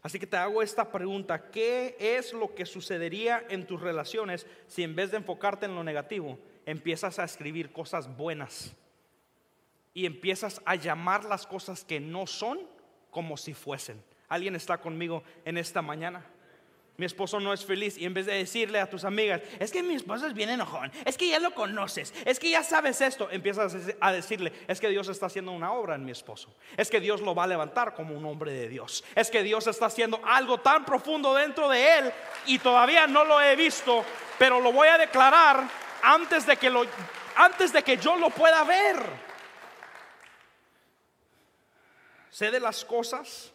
Así 0.02 0.18
que 0.18 0.28
te 0.28 0.36
hago 0.36 0.62
esta 0.62 0.90
pregunta, 0.90 1.50
¿qué 1.50 1.96
es 1.98 2.32
lo 2.32 2.54
que 2.54 2.66
sucedería 2.66 3.44
en 3.48 3.66
tus 3.66 3.80
relaciones 3.80 4.46
si 4.66 4.82
en 4.82 4.94
vez 4.94 5.10
de 5.10 5.18
enfocarte 5.18 5.66
en 5.66 5.74
lo 5.74 5.84
negativo, 5.84 6.38
empiezas 6.64 7.18
a 7.18 7.24
escribir 7.24 7.72
cosas 7.72 8.16
buenas 8.16 8.72
y 9.92 10.06
empiezas 10.06 10.62
a 10.64 10.76
llamar 10.76 11.24
las 11.24 11.46
cosas 11.46 11.84
que 11.84 12.00
no 12.00 12.26
son 12.26 12.60
como 13.10 13.36
si 13.36 13.54
fuesen? 13.54 14.02
¿Alguien 14.28 14.54
está 14.54 14.78
conmigo 14.78 15.22
en 15.44 15.58
esta 15.58 15.82
mañana? 15.82 16.24
Mi 17.00 17.06
esposo 17.06 17.40
no 17.40 17.54
es 17.54 17.64
feliz 17.64 17.96
y 17.96 18.04
en 18.04 18.12
vez 18.12 18.26
de 18.26 18.34
decirle 18.34 18.78
a 18.78 18.88
tus 18.88 19.04
amigas, 19.04 19.40
es 19.58 19.72
que 19.72 19.82
mi 19.82 19.94
esposo 19.94 20.26
es 20.26 20.34
bien 20.34 20.50
enojón, 20.50 20.92
es 21.06 21.16
que 21.16 21.30
ya 21.30 21.40
lo 21.40 21.54
conoces, 21.54 22.12
es 22.26 22.38
que 22.38 22.50
ya 22.50 22.62
sabes 22.62 23.00
esto, 23.00 23.30
empiezas 23.30 23.74
a 23.98 24.12
decirle, 24.12 24.52
es 24.68 24.78
que 24.78 24.90
Dios 24.90 25.08
está 25.08 25.24
haciendo 25.24 25.50
una 25.52 25.72
obra 25.72 25.94
en 25.94 26.04
mi 26.04 26.12
esposo, 26.12 26.54
es 26.76 26.90
que 26.90 27.00
Dios 27.00 27.22
lo 27.22 27.34
va 27.34 27.44
a 27.44 27.46
levantar 27.46 27.94
como 27.94 28.14
un 28.14 28.26
hombre 28.26 28.52
de 28.52 28.68
Dios, 28.68 29.02
es 29.14 29.30
que 29.30 29.42
Dios 29.42 29.66
está 29.66 29.86
haciendo 29.86 30.20
algo 30.26 30.60
tan 30.60 30.84
profundo 30.84 31.34
dentro 31.34 31.70
de 31.70 31.98
él 31.98 32.12
y 32.44 32.58
todavía 32.58 33.06
no 33.06 33.24
lo 33.24 33.40
he 33.40 33.56
visto, 33.56 34.04
pero 34.38 34.60
lo 34.60 34.70
voy 34.70 34.88
a 34.88 34.98
declarar 34.98 35.66
antes 36.02 36.44
de 36.44 36.58
que 36.58 36.68
lo 36.68 36.84
antes 37.34 37.72
de 37.72 37.82
que 37.82 37.96
yo 37.96 38.16
lo 38.16 38.28
pueda 38.28 38.62
ver. 38.64 38.98
Sé 42.28 42.50
de 42.50 42.60
las 42.60 42.84
cosas 42.84 43.54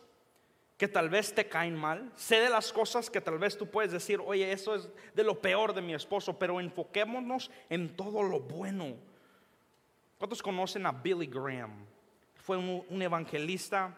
que 0.78 0.88
tal 0.88 1.10
vez 1.10 1.34
te 1.34 1.48
caen 1.48 1.76
mal, 1.76 2.12
sé 2.16 2.42
de 2.42 2.50
las 2.50 2.74
cosas 2.74 3.10
que 3.10 3.22
tal 3.22 3.38
vez 3.38 3.58
tú 3.58 3.68
puedes 3.68 3.92
decir, 3.92 4.20
oye, 4.24 4.52
eso 4.52 4.76
es 4.76 4.90
de 5.14 5.24
lo 5.24 5.40
peor 5.40 5.74
de 5.74 5.82
mi 5.82 5.94
esposo, 5.94 6.38
pero 6.38 6.60
enfoquémonos 6.60 7.50
en 7.70 7.96
todo 7.96 8.22
lo 8.22 8.42
bueno. 8.42 8.96
¿Cuántos 10.18 10.42
conocen 10.42 10.86
a 10.86 10.92
Billy 10.92 11.28
Graham? 11.28 11.86
Fue 12.36 12.58
un, 12.58 13.02
evangelista, 13.02 13.98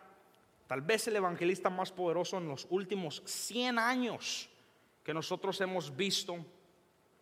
tal 0.67 0.81
vez 0.81 1.07
el 1.07 1.15
evangelista 1.15 1.69
más 1.69 1.91
poderoso 1.91 2.37
en 2.37 2.47
los 2.47 2.67
últimos 2.69 3.23
100 3.25 3.79
años 3.79 4.49
que 5.03 5.13
nosotros 5.13 5.59
hemos 5.61 5.95
visto 5.95 6.37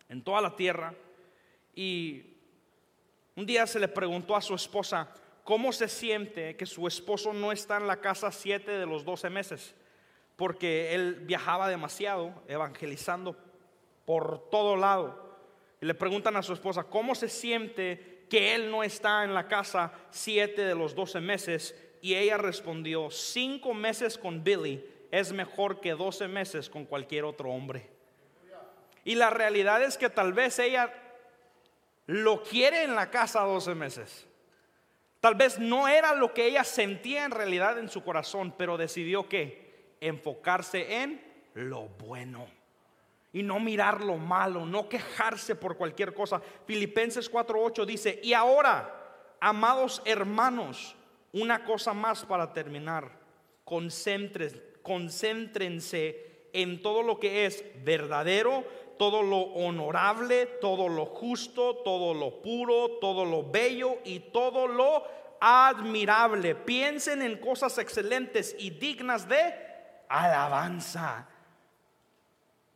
en 0.08 0.22
toda 0.22 0.40
la 0.40 0.54
tierra. 0.54 0.94
Y 1.74 2.34
un 3.34 3.46
día 3.46 3.66
se 3.66 3.80
le 3.80 3.88
preguntó 3.88 4.36
a 4.36 4.40
su 4.40 4.54
esposa, 4.54 5.12
¿Cómo 5.46 5.72
se 5.72 5.86
siente 5.86 6.56
que 6.56 6.66
su 6.66 6.88
esposo 6.88 7.32
no 7.32 7.52
está 7.52 7.76
en 7.76 7.86
la 7.86 8.00
casa 8.00 8.32
siete 8.32 8.72
de 8.72 8.84
los 8.84 9.04
doce 9.04 9.30
meses? 9.30 9.76
Porque 10.34 10.92
él 10.92 11.20
viajaba 11.20 11.68
demasiado 11.68 12.42
evangelizando 12.48 13.36
por 14.04 14.50
todo 14.50 14.74
lado. 14.74 15.38
Y 15.80 15.86
le 15.86 15.94
preguntan 15.94 16.34
a 16.34 16.42
su 16.42 16.52
esposa, 16.52 16.82
¿cómo 16.82 17.14
se 17.14 17.28
siente 17.28 18.24
que 18.28 18.56
él 18.56 18.72
no 18.72 18.82
está 18.82 19.22
en 19.22 19.34
la 19.34 19.46
casa 19.46 19.92
siete 20.10 20.62
de 20.62 20.74
los 20.74 20.96
doce 20.96 21.20
meses? 21.20 21.76
Y 22.02 22.16
ella 22.16 22.38
respondió, 22.38 23.08
cinco 23.12 23.72
meses 23.72 24.18
con 24.18 24.42
Billy 24.42 24.84
es 25.12 25.32
mejor 25.32 25.80
que 25.80 25.92
doce 25.92 26.26
meses 26.26 26.68
con 26.68 26.84
cualquier 26.84 27.22
otro 27.22 27.52
hombre. 27.52 27.88
Y 29.04 29.14
la 29.14 29.30
realidad 29.30 29.80
es 29.80 29.96
que 29.96 30.10
tal 30.10 30.32
vez 30.32 30.58
ella 30.58 30.92
lo 32.06 32.42
quiere 32.42 32.82
en 32.82 32.96
la 32.96 33.12
casa 33.12 33.42
doce 33.42 33.76
meses. 33.76 34.26
Tal 35.26 35.34
vez 35.34 35.58
no 35.58 35.88
era 35.88 36.14
lo 36.14 36.32
que 36.32 36.46
ella 36.46 36.62
sentía 36.62 37.24
en 37.24 37.32
realidad 37.32 37.80
en 37.80 37.88
su 37.88 38.04
corazón, 38.04 38.54
pero 38.56 38.76
decidió 38.76 39.28
que 39.28 39.96
enfocarse 40.00 41.02
en 41.02 41.20
lo 41.54 41.88
bueno 41.88 42.46
y 43.32 43.42
no 43.42 43.58
mirar 43.58 44.02
lo 44.02 44.18
malo, 44.18 44.64
no 44.64 44.88
quejarse 44.88 45.56
por 45.56 45.76
cualquier 45.76 46.14
cosa. 46.14 46.40
Filipenses 46.64 47.28
4:8 47.28 47.84
dice, 47.84 48.20
"Y 48.22 48.34
ahora, 48.34 49.34
amados 49.40 50.00
hermanos, 50.04 50.94
una 51.32 51.64
cosa 51.64 51.92
más 51.92 52.24
para 52.24 52.52
terminar. 52.52 53.10
Concéntrense, 53.64 54.74
concéntrense 54.80 56.50
en 56.52 56.80
todo 56.80 57.02
lo 57.02 57.18
que 57.18 57.46
es 57.46 57.64
verdadero, 57.82 58.64
todo 58.98 59.22
lo 59.22 59.38
honorable, 59.38 60.46
todo 60.60 60.88
lo 60.88 61.06
justo, 61.06 61.76
todo 61.84 62.14
lo 62.14 62.42
puro, 62.42 62.98
todo 63.00 63.24
lo 63.24 63.48
bello 63.48 63.98
y 64.04 64.20
todo 64.20 64.66
lo 64.66 65.04
admirable. 65.40 66.54
Piensen 66.54 67.22
en 67.22 67.38
cosas 67.38 67.78
excelentes 67.78 68.56
y 68.58 68.70
dignas 68.70 69.28
de 69.28 69.54
alabanza. 70.08 71.28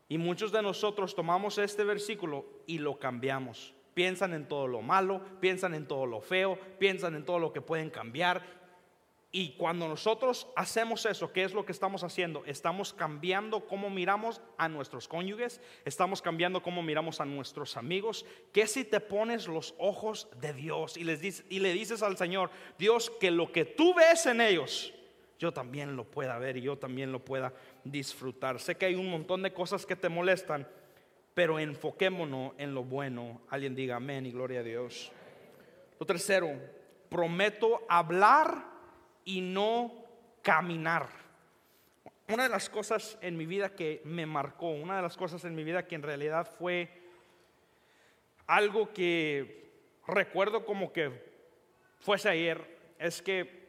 Y 0.09 0.19
muchos 0.19 0.51
de 0.53 0.63
nosotros 0.63 1.15
tomamos 1.15 1.59
este 1.59 1.85
versículo 1.85 2.45
y 2.67 2.79
lo 2.79 2.99
cambiamos. 2.99 3.73
Piensan 3.95 4.35
en 4.35 4.47
todo 4.47 4.67
lo 4.67 4.83
malo, 4.83 5.21
piensan 5.41 5.75
en 5.75 5.87
todo 5.87 6.07
lo 6.07 6.21
feo, 6.21 6.59
piensan 6.79 7.15
en 7.15 7.25
todo 7.25 7.39
lo 7.39 7.53
que 7.53 7.61
pueden 7.61 7.91
cambiar 7.91 8.60
y 9.33 9.53
cuando 9.53 9.87
nosotros 9.87 10.49
hacemos 10.57 11.07
eso, 11.07 11.33
¿qué 11.33 11.45
es 11.45 11.55
lo 11.55 11.65
que 11.65 11.71
estamos 11.71 12.03
haciendo? 12.03 12.43
Estamos 12.47 12.93
cambiando 12.93 13.65
cómo 13.65 13.89
miramos 13.89 14.41
a 14.59 14.69
nuestros 14.69 15.07
cónyuges, 15.07 15.61
estamos 15.85 16.21
cambiando 16.21 16.63
cómo 16.63 16.83
miramos 16.83 17.21
a 17.21 17.25
nuestros 17.25 17.77
amigos. 17.77 18.27
¿Qué 18.53 18.67
si 18.67 18.85
te 18.85 18.99
pones 18.99 19.47
los 19.47 19.77
ojos 19.79 20.29
de 20.41 20.53
Dios 20.53 20.97
y, 20.97 21.05
les 21.05 21.45
y 21.49 21.61
le 21.61 21.73
dices 21.73 22.03
al 22.03 22.17
Señor, 22.17 22.51
Dios, 22.77 23.09
que 23.21 23.31
lo 23.31 23.53
que 23.53 23.65
tú 23.65 23.95
ves 23.95 24.27
en 24.27 24.41
ellos, 24.41 24.93
yo 25.39 25.53
también 25.53 25.95
lo 25.95 26.05
pueda 26.11 26.37
ver 26.39 26.57
y 26.57 26.63
yo 26.63 26.77
también 26.77 27.13
lo 27.13 27.25
pueda 27.25 27.55
disfrutar? 27.85 28.59
Sé 28.59 28.77
que 28.77 28.87
hay 28.87 28.97
un 28.97 29.09
montón 29.09 29.45
de 29.45 29.53
cosas 29.53 29.87
que 29.87 29.95
te 29.95 30.09
molestan, 30.09 30.67
pero 31.35 31.61
enfoquémonos 31.61 32.55
en 32.59 32.75
lo 32.75 32.83
bueno. 32.83 33.43
Alguien 33.49 33.77
diga 33.77 33.95
amén 33.95 34.27
y 34.27 34.33
gloria 34.33 34.59
a 34.59 34.65
Dios. 34.65 35.13
Lo 36.01 36.05
tercero, 36.05 36.51
prometo 37.09 37.83
hablar 37.89 38.70
y 39.31 39.41
no 39.41 39.93
caminar. 40.43 41.09
Una 42.29 42.45
de 42.45 42.49
las 42.49 42.69
cosas 42.69 43.17
en 43.21 43.37
mi 43.37 43.47
vida 43.47 43.75
que 43.77 44.03
me 44.05 44.27
marcó, 44.27 44.71
una 44.71 44.97
de 44.97 45.03
las 45.03 45.17
cosas 45.17 45.45
en 45.45 45.55
mi 45.55 45.63
vida 45.63 45.87
que 45.87 45.95
en 45.95 46.03
realidad 46.03 46.51
fue 46.59 46.91
algo 48.49 48.93
que 48.93 49.71
recuerdo 50.07 50.65
como 50.65 50.93
que 50.93 51.31
fuese 52.01 52.29
ayer, 52.29 52.95
es 52.99 53.23
que, 53.23 53.69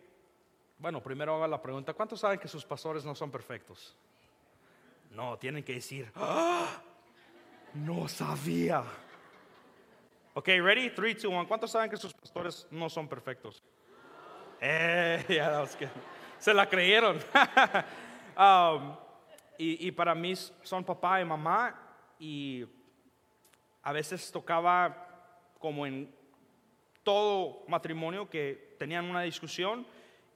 bueno, 0.80 1.01
primero 1.01 1.36
haga 1.36 1.48
la 1.48 1.62
pregunta, 1.62 1.94
¿cuántos 1.94 2.20
saben 2.20 2.39
que 2.39 2.48
sus 2.48 2.65
pastores 2.65 3.06
no 3.06 3.13
son 3.13 3.30
perfectos? 3.30 3.96
No, 5.12 5.38
tienen 5.38 5.63
que 5.63 5.74
decir, 5.74 6.12
¡Ah! 6.15 6.82
no 7.75 8.08
sabía. 8.08 8.84
Ok, 10.34 10.48
ready? 10.48 10.89
3, 10.89 11.22
2, 11.22 11.25
1. 11.25 11.48
¿Cuántos 11.48 11.72
saben 11.72 11.91
que 11.91 11.98
sus 11.98 12.13
pastores 12.13 12.65
no 12.72 12.89
son 12.89 13.08
perfectos? 13.08 13.62
Eh, 14.62 15.25
se 16.39 16.53
la 16.53 16.70
creyeron. 16.70 17.20
Um, 18.32 18.96
y, 19.58 19.91
para 19.91 20.15
mí 20.15 20.34
son 20.36 20.84
papá 20.84 21.22
y 21.22 21.25
mamá 21.25 21.75
y 22.18 22.65
a 23.84 23.91
veces 23.91 24.32
tocaba 24.32 25.06
como 25.60 25.86
en 25.86 26.12
todo 27.03 27.63
matrimonio 27.68 28.30
que 28.30 28.75
tenían 28.80 29.06
una 29.06 29.22
discusión 29.22 29.86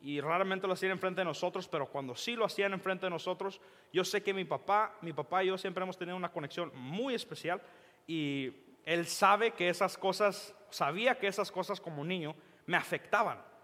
y 0.01 0.19
raramente 0.21 0.67
lo 0.67 0.73
hacían 0.73 0.91
enfrente 0.91 1.21
de 1.21 1.25
nosotros, 1.25 1.67
pero 1.67 1.87
cuando 1.87 2.15
sí 2.15 2.35
lo 2.35 2.45
hacían 2.45 2.73
enfrente 2.73 3.07
de 3.07 3.09
nosotros, 3.09 3.59
yo 3.91 4.03
sé 4.03 4.21
que 4.21 4.33
mi 4.33 4.45
papá, 4.45 4.95
mi 5.01 5.13
papá 5.13 5.43
y 5.43 5.47
yo 5.47 5.57
siempre 5.57 5.83
hemos 5.83 5.97
tenido 5.97 6.17
una 6.17 6.31
conexión 6.31 6.71
muy 6.75 7.15
especial 7.15 7.61
y 8.05 8.53
él 8.83 9.07
sabe 9.07 9.51
que 9.51 9.69
esas 9.69 9.97
cosas, 9.97 10.53
sabía 10.69 11.17
que 11.17 11.27
esas 11.27 11.51
cosas 11.51 11.81
como 11.81 12.03
niño 12.03 12.35
me 12.67 12.77
afectaban. 12.77 13.54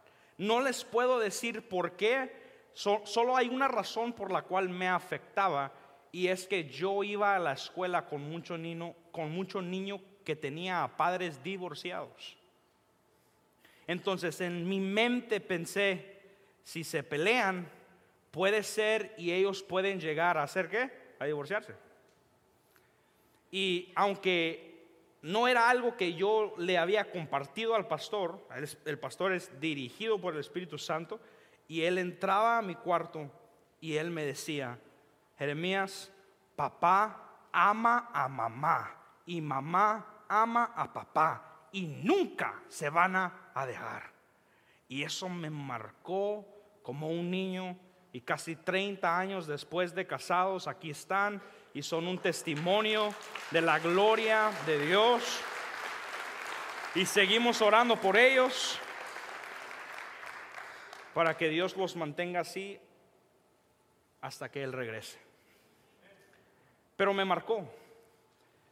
No 0.41 0.59
les 0.59 0.83
puedo 0.83 1.19
decir 1.19 1.69
por 1.69 1.95
qué, 1.95 2.31
solo 2.73 3.37
hay 3.37 3.47
una 3.47 3.67
razón 3.67 4.11
por 4.11 4.31
la 4.31 4.41
cual 4.41 4.69
me 4.69 4.87
afectaba 4.87 5.71
y 6.11 6.29
es 6.29 6.47
que 6.47 6.67
yo 6.67 7.03
iba 7.03 7.35
a 7.35 7.39
la 7.39 7.53
escuela 7.53 8.07
con 8.07 8.27
mucho 8.27 8.57
niño, 8.57 8.95
con 9.11 9.29
mucho 9.29 9.61
niño 9.61 10.01
que 10.25 10.35
tenía 10.35 10.81
a 10.81 10.97
padres 10.97 11.43
divorciados. 11.43 12.39
Entonces 13.85 14.41
en 14.41 14.67
mi 14.67 14.79
mente 14.79 15.41
pensé, 15.41 16.23
si 16.63 16.83
se 16.83 17.03
pelean, 17.03 17.69
puede 18.31 18.63
ser 18.63 19.13
y 19.19 19.33
ellos 19.33 19.61
pueden 19.61 19.99
llegar 19.99 20.39
a 20.39 20.43
hacer 20.43 20.69
qué? 20.69 20.89
A 21.19 21.25
divorciarse. 21.25 21.75
Y 23.51 23.91
aunque 23.93 24.70
no 25.21 25.47
era 25.47 25.69
algo 25.69 25.95
que 25.95 26.13
yo 26.13 26.53
le 26.57 26.77
había 26.77 27.11
compartido 27.11 27.75
al 27.75 27.87
pastor. 27.87 28.47
El 28.85 28.99
pastor 28.99 29.33
es 29.33 29.59
dirigido 29.59 30.19
por 30.19 30.33
el 30.33 30.39
Espíritu 30.39 30.77
Santo. 30.77 31.19
Y 31.67 31.83
él 31.83 31.97
entraba 31.97 32.57
a 32.57 32.61
mi 32.61 32.75
cuarto 32.75 33.31
y 33.79 33.95
él 33.95 34.09
me 34.11 34.25
decía, 34.25 34.79
Jeremías, 35.37 36.11
papá 36.55 37.47
ama 37.51 38.09
a 38.13 38.27
mamá 38.27 38.95
y 39.25 39.41
mamá 39.41 40.23
ama 40.27 40.73
a 40.75 40.91
papá 40.91 41.67
y 41.71 41.85
nunca 41.85 42.61
se 42.67 42.89
van 42.89 43.15
a 43.15 43.65
dejar. 43.65 44.11
Y 44.87 45.03
eso 45.03 45.29
me 45.29 45.49
marcó 45.49 46.45
como 46.81 47.09
un 47.09 47.29
niño 47.31 47.77
y 48.11 48.21
casi 48.21 48.55
30 48.55 49.17
años 49.17 49.47
después 49.47 49.95
de 49.95 50.05
casados, 50.05 50.67
aquí 50.67 50.89
están 50.89 51.41
y 51.73 51.83
son 51.83 52.07
un 52.07 52.17
testimonio 52.17 53.13
de 53.51 53.61
la 53.61 53.79
gloria 53.79 54.51
de 54.65 54.85
Dios. 54.85 55.39
Y 56.95 57.05
seguimos 57.05 57.61
orando 57.61 57.95
por 57.95 58.17
ellos 58.17 58.77
para 61.13 61.37
que 61.37 61.49
Dios 61.49 61.75
los 61.77 61.95
mantenga 61.95 62.41
así 62.41 62.79
hasta 64.19 64.51
que 64.51 64.63
Él 64.63 64.73
regrese. 64.73 65.17
Pero 66.97 67.13
me 67.13 67.25
marcó. 67.25 67.65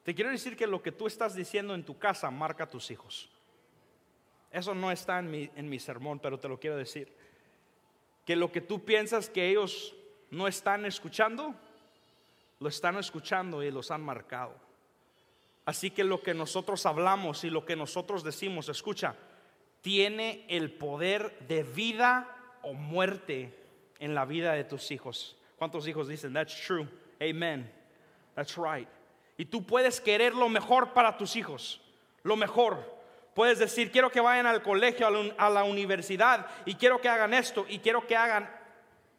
Te 0.03 0.13
quiero 0.13 0.32
decir 0.32 0.56
que 0.56 0.68
lo 0.68 0.82
que 0.82 0.91
tú 0.91 1.08
estás 1.08 1.36
diciendo 1.36 1.74
en 1.75 1.84
tu 1.84 1.98
casa 1.98 2.29
marca 2.29 2.65
a 2.65 2.70
tus 2.70 2.91
hijos. 2.91 3.29
Eso 4.51 4.74
no 4.74 4.91
está 4.91 5.20
en 5.20 5.29
mi, 5.29 5.50
en 5.56 5.70
mi 5.70 5.79
sermón, 5.79 6.20
pero 6.20 6.39
te 6.39 6.50
lo 6.50 6.60
quiero 6.60 6.75
decir. 6.75 7.13
Que 8.25 8.36
lo 8.36 8.51
que 8.51 8.62
tú 8.62 8.84
piensas 8.84 9.29
que 9.29 9.48
ellos 9.48 9.96
no 10.32 10.48
están 10.48 10.86
escuchando, 10.86 11.56
lo 12.60 12.70
están 12.70 12.98
escuchando 12.98 13.63
y 13.63 13.72
los 13.72 13.92
han 13.92 14.01
marcado. 14.01 14.56
Así 15.66 15.92
que 15.92 16.04
lo 16.04 16.22
que 16.22 16.34
nosotros 16.34 16.86
hablamos 16.86 17.44
y 17.44 17.50
lo 17.50 17.66
que 17.66 17.75
nosotros 17.75 18.24
decimos, 18.24 18.70
escucha, 18.70 19.16
tiene 19.82 20.46
el 20.50 20.72
poder 20.72 21.38
de 21.48 21.63
vida 21.63 22.36
o 22.63 22.74
muerte 22.74 23.54
en 24.00 24.16
la 24.16 24.25
vida 24.25 24.54
de 24.54 24.63
tus 24.63 24.92
hijos. 24.92 25.38
¿Cuántos 25.58 25.88
hijos 25.88 26.08
dicen, 26.08 26.34
that's 26.34 26.60
true? 26.66 26.88
Amen. 27.22 27.72
That's 28.36 28.58
right. 28.58 28.88
Y 29.38 29.46
tú 29.46 29.63
puedes 29.63 30.01
querer 30.01 30.34
lo 30.34 30.50
mejor 30.50 30.94
para 30.94 31.18
tus 31.18 31.36
hijos, 31.36 31.82
lo 32.24 32.36
mejor. 32.36 32.98
Puedes 33.34 33.60
decir, 33.60 33.92
quiero 33.92 34.10
que 34.10 34.20
vayan 34.20 34.48
al 34.48 34.62
colegio, 34.62 35.08
a 35.38 35.50
la 35.50 35.63
universidad, 35.63 36.48
y 36.66 36.75
quiero 36.75 37.00
que 37.00 37.08
hagan 37.08 37.34
esto, 37.34 37.66
y 37.70 37.80
quiero 37.80 38.06
que 38.06 38.16
hagan 38.16 38.50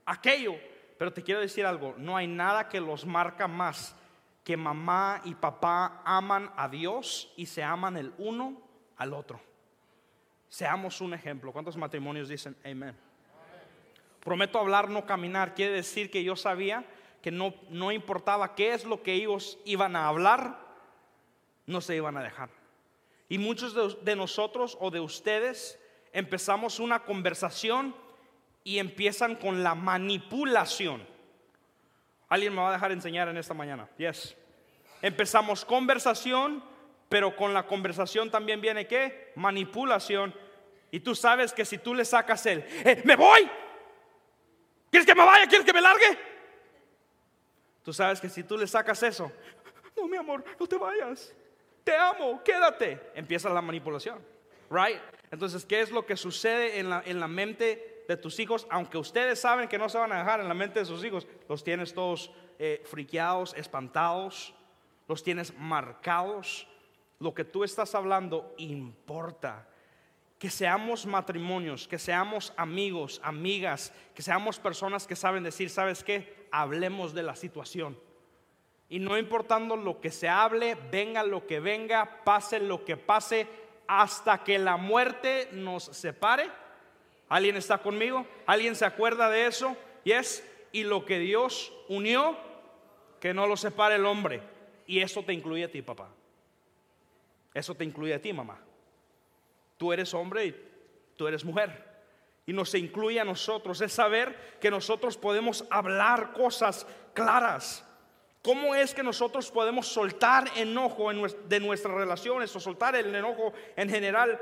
aquello. 0.05 0.57
Pero 1.01 1.15
te 1.15 1.23
quiero 1.23 1.41
decir 1.41 1.65
algo, 1.65 1.95
no 1.97 2.15
hay 2.15 2.27
nada 2.27 2.69
que 2.69 2.79
los 2.79 3.07
marca 3.07 3.49
más 3.49 3.97
que 4.45 4.55
mamá 4.55 5.23
y 5.25 5.35
papá 5.35 6.03
aman 6.05 6.53
a 6.59 6.69
Dios 6.69 7.33
y 7.39 7.47
se 7.47 7.63
aman 7.63 7.97
el 7.97 8.13
uno 8.19 8.61
al 8.99 9.15
otro. 9.15 9.41
Seamos 10.51 11.01
un 11.01 11.15
ejemplo. 11.15 11.53
¿Cuántos 11.53 11.79
matrimonios 11.79 12.29
dicen 12.29 12.55
amén? 12.63 12.95
Prometo 14.23 14.59
hablar, 14.59 14.91
no 14.91 15.07
caminar. 15.07 15.55
Quiere 15.55 15.73
decir 15.73 16.11
que 16.11 16.23
yo 16.23 16.37
sabía 16.37 16.85
que 17.23 17.31
no, 17.31 17.55
no 17.71 17.93
importaba 17.93 18.55
qué 18.55 18.75
es 18.75 18.85
lo 18.85 19.03
que 19.03 19.15
ellos 19.15 19.59
iban 19.65 19.97
a 19.97 20.07
hablar, 20.07 20.59
no 21.65 21.81
se 21.81 21.97
iban 21.97 22.19
a 22.19 22.23
dejar. 22.23 22.51
Y 23.27 23.39
muchos 23.39 23.73
de, 23.73 24.05
de 24.05 24.17
nosotros 24.17 24.77
o 24.79 24.91
de 24.91 25.01
ustedes 25.01 25.81
empezamos 26.13 26.79
una 26.79 27.05
conversación 27.05 27.95
y 28.65 28.79
empiezan 28.79 29.37
con 29.37 29.63
la 29.63 29.75
manipulación. 29.75 31.07
¿Alguien 32.29 32.55
me 32.55 32.61
va 32.61 32.71
a 32.71 32.73
dejar 32.73 32.93
enseñar 32.93 33.29
en 33.29 33.37
esta 33.37 33.55
mañana? 33.55 33.89
Yes. 33.99 34.37
Empezamos 35.03 35.65
conversación, 35.65 36.63
pero 37.09 37.35
con 37.35 37.53
la 37.55 37.67
conversación 37.67 38.31
también 38.31 38.61
viene 38.61 38.87
qué? 38.87 39.33
Manipulación. 39.35 40.35
Y 40.91 41.01
tú 41.01 41.15
sabes 41.15 41.53
que 41.53 41.65
si 41.65 41.79
tú 41.79 41.95
le 41.95 42.05
sacas 42.05 42.45
el, 42.47 42.65
eh, 42.85 43.03
me 43.05 43.17
voy, 43.17 43.49
¿quieres 44.91 45.07
que 45.07 45.15
me 45.15 45.25
vaya? 45.25 45.47
¿Quieres 45.47 45.67
que 45.67 45.73
me 45.73 45.81
largue? 45.81 46.19
Tú 47.83 47.93
sabes 47.93 48.21
que 48.21 48.29
si 48.29 48.45
tú 48.45 48.59
le 48.59 48.67
sacas 48.67 49.03
eso, 49.03 49.33
no, 49.97 50.07
mi 50.07 50.17
amor, 50.17 50.45
no 50.59 50.67
te 50.67 50.77
vayas, 50.77 51.35
te 51.83 51.97
amo, 51.97 52.43
quédate. 52.45 53.01
Empieza 53.15 53.49
la 53.49 53.63
manipulación, 53.63 54.19
right? 54.71 55.01
Entonces, 55.31 55.65
¿qué 55.65 55.81
es 55.81 55.91
lo 55.91 56.05
que 56.05 56.17
sucede 56.17 56.79
en 56.79 56.91
la, 56.91 57.03
en 57.07 57.19
la 57.19 57.29
mente 57.29 57.90
de 58.11 58.17
tus 58.17 58.41
hijos, 58.41 58.67
aunque 58.71 58.99
ustedes 58.99 59.41
saben 59.41 59.69
que 59.69 59.79
no 59.79 59.89
se 59.89 59.97
van 59.97 60.11
a 60.11 60.19
dejar 60.19 60.41
en 60.41 60.49
la 60.49 60.55
mente 60.55 60.81
de 60.81 60.85
sus 60.85 61.05
hijos, 61.05 61.29
los 61.49 61.63
tienes 61.63 61.95
todos 61.95 62.33
eh, 62.59 62.83
friqueados, 62.85 63.55
espantados, 63.55 64.53
los 65.07 65.23
tienes 65.23 65.57
marcados. 65.57 66.67
Lo 67.21 67.33
que 67.35 67.45
tú 67.45 67.63
estás 67.63 67.95
hablando 67.95 68.53
importa. 68.59 69.69
Que 70.41 70.51
seamos 70.51 71.07
matrimonios, 71.07 71.87
que 71.87 72.01
seamos 72.01 72.53
amigos, 72.57 73.21
amigas, 73.23 73.93
que 74.13 74.23
seamos 74.23 74.59
personas 74.59 75.07
que 75.07 75.15
saben 75.15 75.45
decir, 75.45 75.71
¿sabes 75.71 76.03
qué? 76.03 76.49
Hablemos 76.51 77.15
de 77.15 77.23
la 77.23 77.37
situación. 77.37 77.97
Y 78.89 78.99
no 78.99 79.19
importando 79.19 79.77
lo 79.77 80.01
que 80.01 80.11
se 80.11 80.29
hable, 80.29 80.77
venga 80.91 81.23
lo 81.23 81.47
que 81.47 81.61
venga, 81.61 82.25
pase 82.25 82.59
lo 82.59 82.85
que 82.85 82.97
pase, 82.97 83.47
hasta 83.87 84.43
que 84.43 84.59
la 84.59 84.77
muerte 84.77 85.51
nos 85.53 85.85
separe, 85.85 86.51
¿Alguien 87.31 87.57
está 87.57 87.79
conmigo? 87.79 88.27
¿Alguien 88.45 88.75
se 88.75 88.85
acuerda 88.85 89.31
de 89.31 89.47
eso? 89.47 89.77
Yes. 90.03 90.45
Y 90.73 90.83
lo 90.83 91.05
que 91.05 91.21
Dios 91.21 91.73
unió, 91.89 92.37
que 93.21 93.33
no 93.33 93.47
lo 93.47 93.57
separe 93.57 93.95
el 93.95 94.05
hombre. 94.05 94.43
Y 94.85 95.01
eso 95.01 95.23
te 95.23 95.33
incluye 95.33 95.65
a 95.65 95.71
ti, 95.71 95.81
papá. 95.81 96.09
Eso 97.55 97.77
te 97.77 97.85
incluye 97.85 98.15
a 98.15 98.21
ti, 98.21 98.33
mamá. 98.33 98.59
Tú 99.79 99.93
eres 99.93 100.13
hombre 100.13 100.47
y 100.47 100.57
tú 101.17 101.29
eres 101.29 101.45
mujer. 101.45 101.89
Y 102.47 102.53
nos 102.53 102.75
incluye 102.75 103.21
a 103.21 103.25
nosotros. 103.25 103.81
Es 103.81 103.93
saber 103.93 104.59
que 104.61 104.69
nosotros 104.69 105.17
podemos 105.17 105.65
hablar 105.71 106.33
cosas 106.33 106.85
claras. 107.15 107.87
¿Cómo 108.43 108.75
es 108.75 108.93
que 108.93 109.05
nosotros 109.05 109.53
podemos 109.53 109.87
soltar 109.87 110.51
enojo 110.57 111.13
de 111.13 111.61
nuestras 111.61 111.95
relaciones 111.95 112.55
o 112.57 112.59
soltar 112.59 112.97
el 112.97 113.15
enojo 113.15 113.53
en 113.77 113.89
general? 113.89 114.41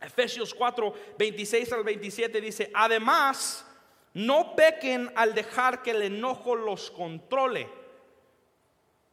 Efesios 0.00 0.54
4, 0.54 0.94
26 1.18 1.72
al 1.72 1.84
27 1.84 2.40
dice, 2.40 2.70
además, 2.74 3.66
no 4.14 4.54
pequen 4.54 5.12
al 5.16 5.34
dejar 5.34 5.82
que 5.82 5.90
el 5.90 6.02
enojo 6.02 6.54
los 6.54 6.90
controle. 6.90 7.68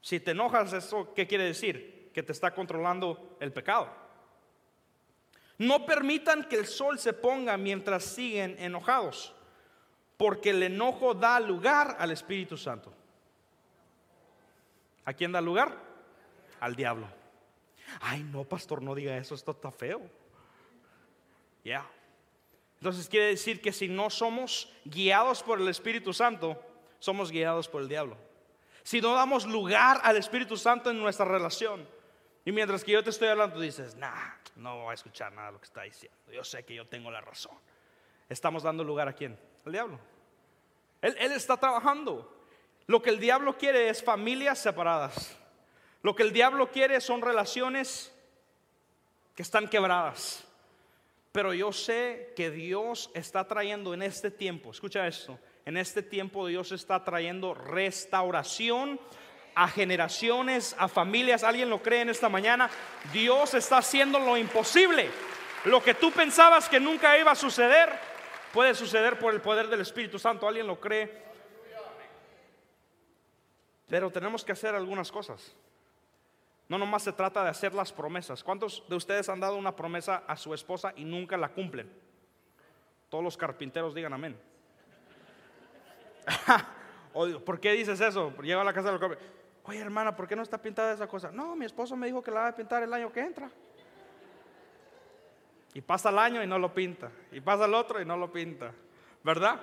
Si 0.02 0.19
te 0.19 0.32
enojas, 0.32 0.74
¿eso 0.74 1.13
qué 1.13 1.26
quiere 1.26 1.45
decir? 1.45 2.12
Que 2.13 2.24
te 2.24 2.32
está 2.32 2.54
controlando 2.54 3.38
el 3.39 3.52
pecado. 3.52 3.89
No 5.58 5.86
permitan 5.86 6.43
que 6.43 6.58
el 6.58 6.67
sol 6.67 7.00
se 7.00 7.13
ponga 7.13 7.58
mientras 7.58 8.04
siguen 8.04 8.56
enojados, 8.60 9.34
porque 10.17 10.52
el 10.52 10.63
enojo 10.63 11.13
da 11.13 11.39
lugar 11.39 11.95
al 12.00 12.12
Espíritu 12.12 12.58
Santo. 12.58 12.93
¿A 15.06 15.13
quién 15.13 15.32
da 15.32 15.41
lugar? 15.41 15.76
Al 16.60 16.76
diablo. 16.76 17.08
Ay, 18.02 18.24
no, 18.24 18.43
pastor, 18.43 18.82
no 18.82 18.95
diga 18.95 19.17
eso, 19.17 19.36
esto 19.36 19.52
está 19.52 19.71
feo. 19.71 20.02
Ya. 21.65 21.86
Entonces 22.78 23.10
quiere 23.10 23.25
decir 23.25 23.62
que 23.62 23.73
si 23.73 23.89
no 23.89 24.10
somos 24.10 24.71
guiados 24.86 25.43
por 25.43 25.60
el 25.60 25.67
Espíritu 25.67 26.13
Santo, 26.13 26.62
somos 26.99 27.32
guiados 27.32 27.67
por 27.67 27.82
el 27.82 27.89
diablo. 27.89 28.15
Si 28.84 29.01
no 29.01 29.13
damos 29.15 29.45
lugar 29.45 29.99
al 30.04 30.15
Espíritu 30.15 30.56
Santo 30.56 30.91
en 30.91 30.99
nuestra 30.99 31.25
relación, 31.25 31.88
y 32.45 32.51
mientras 32.51 32.84
que 32.84 32.91
yo 32.91 33.04
te 33.04 33.10
estoy 33.10 33.30
hablando, 33.30 33.60
dices, 33.60 33.95
nah, 33.95 34.36
no 34.56 34.84
voy 34.84 34.91
a 34.91 34.93
escuchar 34.93 35.34
nada 35.34 35.47
de 35.47 35.54
lo 35.54 35.60
que 35.60 35.65
está 35.65 35.82
diciendo. 35.82 36.15
Yo 36.32 36.43
sé 36.43 36.63
que 36.63 36.75
yo 36.75 36.88
tengo 36.88 37.10
la 37.10 37.19
razón. 37.19 37.58
Estamos 38.30 38.62
dando 38.62 38.84
lugar 38.84 39.08
a 39.08 39.13
quién? 39.13 39.38
Al 39.65 39.71
diablo. 39.71 39.99
Él 41.01 41.32
está 41.32 41.58
trabajando. 41.58 42.32
Lo 42.86 43.01
que 43.01 43.10
el 43.10 43.19
diablo 43.19 43.58
quiere 43.58 43.89
es 43.89 44.04
familias 44.04 44.60
separadas. 44.60 45.36
Lo 46.04 46.15
que 46.15 46.21
el 46.21 46.32
diablo 46.32 46.69
quiere 46.69 47.01
son 47.01 47.21
relaciones 47.21 48.13
que 49.36 49.41
están 49.41 49.67
quebradas. 49.67 50.44
Pero 51.36 51.54
yo 51.54 51.74
sé 51.74 52.32
que 52.34 52.50
Dios 52.50 53.12
está 53.13 53.45
trayendo 53.45 53.93
en 53.93 54.02
este 54.02 54.32
tiempo, 54.32 54.71
escucha 54.71 55.06
esto, 55.06 55.38
en 55.65 55.76
este 55.76 56.02
tiempo 56.02 56.48
Dios 56.48 56.71
está 56.71 57.04
trayendo 57.04 57.54
restauración 57.54 58.98
a 59.54 59.67
generaciones, 59.67 60.78
a 60.80 60.88
familias. 60.88 61.43
¿Alguien 61.43 61.69
lo 61.69 61.84
cree 61.84 62.04
en 62.04 62.10
esta 62.10 62.30
mañana? 62.30 62.69
Dios 63.12 63.54
está 63.54 63.80
haciendo 63.80 64.17
lo 64.17 64.38
imposible. 64.38 65.10
Lo 65.65 65.84
que 65.84 65.95
tú 65.95 66.10
pensabas 66.10 66.69
que 66.69 66.80
nunca 66.80 67.19
iba 67.19 67.34
a 67.34 67.36
suceder, 67.36 67.89
puede 68.54 68.74
suceder 68.74 69.19
por 69.19 69.34
el 69.34 69.41
poder 69.41 69.67
del 69.67 69.82
Espíritu 69.82 70.17
Santo. 70.17 70.48
¿Alguien 70.48 70.67
lo 70.67 70.80
cree? 70.80 71.21
Pero 73.89 74.10
tenemos 74.10 74.45
que 74.45 74.54
hacer 74.54 74.74
algunas 74.74 75.12
cosas. 75.12 75.54
No 76.67 76.78
nomás 76.78 77.04
se 77.04 77.13
trata 77.13 77.43
de 77.43 77.49
hacer 77.49 77.73
las 77.73 77.91
promesas. 77.91 78.43
¿Cuántos 78.43 78.84
de 78.89 78.95
ustedes 78.95 79.30
han 79.30 79.39
dado 79.39 79.56
una 79.56 79.75
promesa 79.75 80.23
a 80.28 80.36
su 80.36 80.54
esposa 80.54 80.93
y 80.95 81.06
nunca 81.06 81.38
la 81.38 81.49
cumplen? 81.49 81.91
Todos 83.10 83.23
los 83.23 83.38
carpinteros 83.38 83.93
digan 83.93 84.13
amén. 84.13 84.39
¿Por 87.45 87.60
qué 87.60 87.73
dices 87.73 88.01
eso? 88.01 88.34
Llego 88.41 88.62
a 88.62 88.63
la 88.63 88.73
casa 88.73 88.91
del 88.91 89.17
Oye, 89.67 89.80
hermana, 89.80 90.15
¿por 90.15 90.28
qué 90.28 90.36
no 90.36 90.43
está 90.43 90.62
pintada 90.62 90.93
esa 90.93 91.08
cosa? 91.08 91.32
No, 91.32 91.56
mi 91.56 91.65
esposo 91.65 91.95
me 91.95 92.08
dijo 92.08 92.21
que 92.21 92.30
la 92.30 92.41
va 92.41 92.47
a 92.49 92.56
pintar 92.56 92.84
el 92.84 92.93
año 92.93 93.12
que 93.12 93.19
entra. 93.19 93.49
Y 95.73 95.82
pasa 95.82 96.10
el 96.10 96.19
año 96.19 96.43
y 96.43 96.47
no 96.47 96.60
lo 96.60 96.73
pinta. 96.73 97.12
Y 97.32 97.41
pasa 97.41 97.65
el 97.65 97.73
otro 97.73 98.01
y 98.01 98.06
no 98.06 98.15
lo 98.15 98.32
pinta. 98.32 98.71
¿Verdad? 99.23 99.60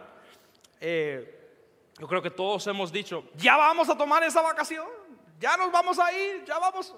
Eh, 0.80 1.42
yo 1.98 2.08
creo 2.08 2.20
que 2.20 2.30
todos 2.30 2.66
hemos 2.66 2.90
dicho, 2.90 3.30
ya 3.36 3.56
vamos 3.56 3.88
a 3.88 3.96
tomar 3.96 4.22
esa 4.24 4.42
vacación. 4.42 4.88
Ya 5.42 5.56
nos 5.56 5.72
vamos 5.72 5.98
a 5.98 6.12
ir, 6.12 6.44
ya 6.44 6.56
vamos. 6.60 6.94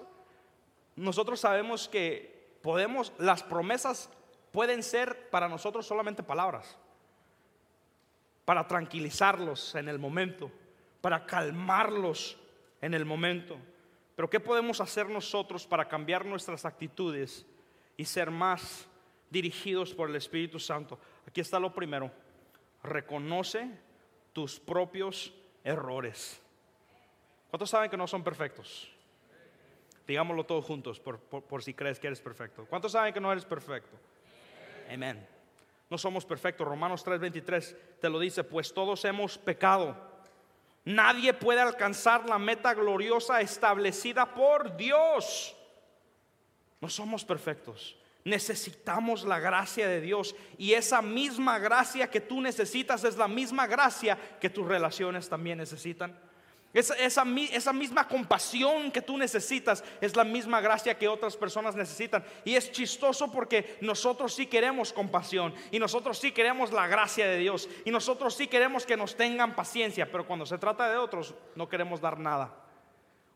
Nosotros 0.95 1.39
sabemos 1.39 1.89
que 1.89 2.59
podemos, 2.61 3.11
las 3.17 3.41
promesas 3.41 4.07
pueden 4.51 4.83
ser 4.83 5.31
para 5.31 5.49
nosotros 5.49 5.87
solamente 5.87 6.21
palabras. 6.21 6.77
Para 8.45 8.67
tranquilizarlos 8.67 9.73
en 9.73 9.89
el 9.89 9.97
momento. 9.97 10.51
Para 11.01 11.25
calmarlos 11.25 12.37
en 12.81 12.93
el 12.93 13.03
momento. 13.03 13.57
Pero 14.15 14.29
¿qué 14.29 14.39
podemos 14.39 14.79
hacer 14.79 15.09
nosotros 15.09 15.65
para 15.65 15.87
cambiar 15.87 16.23
nuestras 16.23 16.65
actitudes 16.65 17.47
y 17.97 18.05
ser 18.05 18.29
más 18.29 18.87
dirigidos 19.31 19.91
por 19.91 20.07
el 20.07 20.17
Espíritu 20.17 20.59
Santo? 20.59 20.99
Aquí 21.27 21.41
está 21.41 21.59
lo 21.59 21.73
primero. 21.73 22.11
Reconoce 22.83 23.71
tus 24.33 24.59
propios 24.59 25.33
errores. 25.63 26.44
¿Cuántos 27.55 27.69
saben 27.69 27.89
que 27.89 27.95
no 27.95 28.05
son 28.05 28.21
perfectos? 28.21 28.91
Digámoslo 30.05 30.43
todos 30.43 30.65
juntos 30.65 30.99
por, 30.99 31.63
si 31.63 31.73
crees 31.73 32.01
que 32.01 32.07
eres 32.07 32.19
perfecto. 32.19 32.65
¿Cuántos 32.65 32.91
saben 32.91 33.13
que 33.13 33.21
no 33.21 33.31
eres 33.31 33.45
perfecto? 33.45 33.95
Amén. 34.91 35.25
No 35.89 35.97
somos 35.97 36.25
perfectos. 36.25 36.67
Romanos 36.67 37.05
3:23 37.05 37.77
te 38.01 38.09
lo 38.09 38.19
dice, 38.19 38.43
pues 38.43 38.73
todos 38.73 39.05
hemos 39.05 39.37
pecado 39.37 39.95
Nadie 40.83 41.33
puede 41.33 41.61
alcanzar 41.61 42.27
la 42.27 42.37
meta 42.37 42.73
gloriosa 42.73 43.39
establecida 43.39 44.33
por 44.33 44.75
Dios. 44.75 45.55
No 46.81 46.89
somos 46.89 47.23
perfectos. 47.23 47.95
Necesitamos 48.25 49.23
la 49.23 49.39
gracia 49.39 49.87
de 49.87 50.01
Dios. 50.01 50.35
Y 50.57 50.73
esa 50.73 51.01
misma 51.01 51.57
gracia 51.57 52.09
que 52.09 52.19
tú 52.19 52.41
necesitas 52.41 53.05
es 53.05 53.15
la 53.15 53.29
misma 53.29 53.65
gracia 53.65 54.17
que 54.41 54.49
tus 54.49 54.67
relaciones 54.67 55.29
también 55.29 55.57
necesitan. 55.57 56.19
Esa, 56.75 56.93
esa, 56.95 57.71
misma 57.71 58.05
compasión 58.05 58.91
que 58.91 59.01
tú 59.01 59.17
necesitas 59.17 59.81
es 60.01 60.13
la 60.13 60.25
misma 60.25 60.59
gracia 60.59 60.97
que 60.97 61.07
otras 61.07 61.37
personas 61.37 61.73
necesitan. 61.73 62.25
Y 62.43 62.55
es 62.55 62.69
chistoso 62.69 63.31
porque 63.31 63.77
nosotros 63.79 64.35
sí 64.35 64.47
queremos 64.47 64.91
compasión 64.91 65.53
y 65.71 65.79
nosotros 65.79 66.19
sí 66.19 66.33
queremos 66.33 66.73
la 66.73 66.85
gracia 66.87 67.27
de 67.27 67.37
Dios 67.37 67.69
y 67.85 67.91
nosotros 67.91 68.35
sí 68.35 68.47
queremos 68.47 68.85
que 68.85 68.97
nos 68.97 69.15
tengan 69.15 69.55
paciencia, 69.55 70.11
pero 70.11 70.27
cuando 70.27 70.45
se 70.45 70.57
trata 70.57 70.89
de 70.89 70.97
otros 70.97 71.33
no 71.55 71.69
queremos 71.69 72.01
dar 72.01 72.19
nada. 72.19 72.64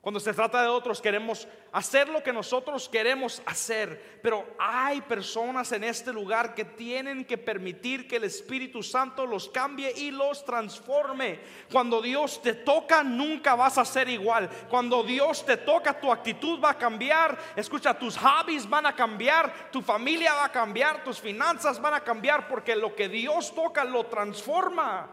Cuando 0.01 0.21
se 0.21 0.33
trata 0.33 0.61
de 0.61 0.69
otros 0.69 1.01
queremos 1.01 1.45
hacer 1.73 2.07
lo 2.07 2.23
que 2.23 2.31
nosotros 2.31 2.87
queremos 2.87 3.41
hacer, 3.45 4.19
pero 4.23 4.55
hay 4.57 5.01
personas 5.01 5.73
en 5.73 5.83
este 5.83 6.13
lugar 6.13 6.55
que 6.55 6.63
tienen 6.63 7.25
que 7.25 7.37
permitir 7.37 8.07
que 8.07 8.15
el 8.15 8.23
Espíritu 8.23 8.81
Santo 8.81 9.25
los 9.25 9.49
cambie 9.49 9.91
y 9.97 10.11
los 10.11 10.45
transforme. 10.45 11.41
Cuando 11.69 12.01
Dios 12.01 12.41
te 12.41 12.53
toca 12.53 13.03
nunca 13.03 13.55
vas 13.55 13.77
a 13.77 13.83
ser 13.83 14.07
igual. 14.07 14.49
Cuando 14.69 15.03
Dios 15.03 15.45
te 15.45 15.57
toca 15.57 15.99
tu 15.99 16.09
actitud 16.13 16.61
va 16.63 16.71
a 16.71 16.77
cambiar. 16.77 17.37
Escucha, 17.57 17.93
tus 17.93 18.17
hobbies 18.17 18.69
van 18.69 18.85
a 18.85 18.95
cambiar, 18.95 19.69
tu 19.69 19.81
familia 19.81 20.33
va 20.33 20.45
a 20.45 20.51
cambiar, 20.51 21.03
tus 21.03 21.19
finanzas 21.19 21.81
van 21.81 21.95
a 21.95 21.99
cambiar 22.05 22.47
porque 22.47 22.73
lo 22.73 22.95
que 22.95 23.09
Dios 23.09 23.53
toca 23.53 23.83
lo 23.83 24.05
transforma. 24.05 25.09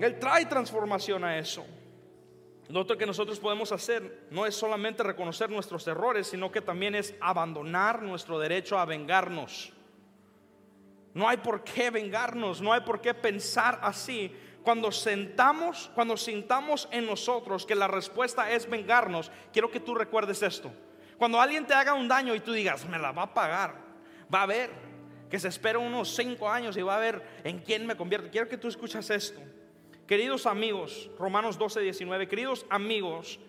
Él 0.00 0.18
trae 0.18 0.44
transformación 0.46 1.22
a 1.22 1.38
eso. 1.38 1.64
Lo 2.72 2.80
otro 2.80 2.96
que 2.96 3.04
nosotros 3.04 3.38
podemos 3.38 3.70
hacer 3.70 4.28
no 4.30 4.46
es 4.46 4.54
solamente 4.54 5.02
reconocer 5.02 5.50
nuestros 5.50 5.86
errores, 5.86 6.28
sino 6.28 6.50
que 6.50 6.62
también 6.62 6.94
es 6.94 7.14
abandonar 7.20 8.00
nuestro 8.00 8.38
derecho 8.38 8.78
a 8.78 8.86
vengarnos. 8.86 9.74
No 11.12 11.28
hay 11.28 11.36
por 11.36 11.62
qué 11.64 11.90
vengarnos, 11.90 12.62
no 12.62 12.72
hay 12.72 12.80
por 12.80 13.02
qué 13.02 13.12
pensar 13.12 13.78
así. 13.82 14.34
Cuando 14.62 14.90
sentamos, 14.90 15.90
cuando 15.94 16.16
sintamos 16.16 16.88
en 16.90 17.04
nosotros 17.04 17.66
que 17.66 17.74
la 17.74 17.88
respuesta 17.88 18.50
es 18.50 18.66
vengarnos, 18.70 19.30
quiero 19.52 19.70
que 19.70 19.80
tú 19.80 19.94
recuerdes 19.94 20.42
esto. 20.42 20.72
Cuando 21.18 21.38
alguien 21.38 21.66
te 21.66 21.74
haga 21.74 21.92
un 21.92 22.08
daño 22.08 22.34
y 22.34 22.40
tú 22.40 22.54
digas, 22.54 22.88
me 22.88 22.98
la 22.98 23.12
va 23.12 23.24
a 23.24 23.34
pagar, 23.34 23.74
va 24.34 24.44
a 24.44 24.46
ver 24.46 24.70
que 25.28 25.38
se 25.38 25.48
espera 25.48 25.78
unos 25.78 26.16
cinco 26.16 26.48
años 26.48 26.74
y 26.78 26.80
va 26.80 26.96
a 26.96 27.00
ver 27.00 27.22
en 27.44 27.58
quién 27.58 27.86
me 27.86 27.98
convierte. 27.98 28.30
Quiero 28.30 28.48
que 28.48 28.56
tú 28.56 28.68
escuchas 28.68 29.10
esto. 29.10 29.42
Queridos 30.12 30.44
amigos, 30.44 31.08
Romanos 31.18 31.56
12, 31.56 31.80
19, 31.80 32.28
queridos 32.28 32.66
amigos, 32.68 33.40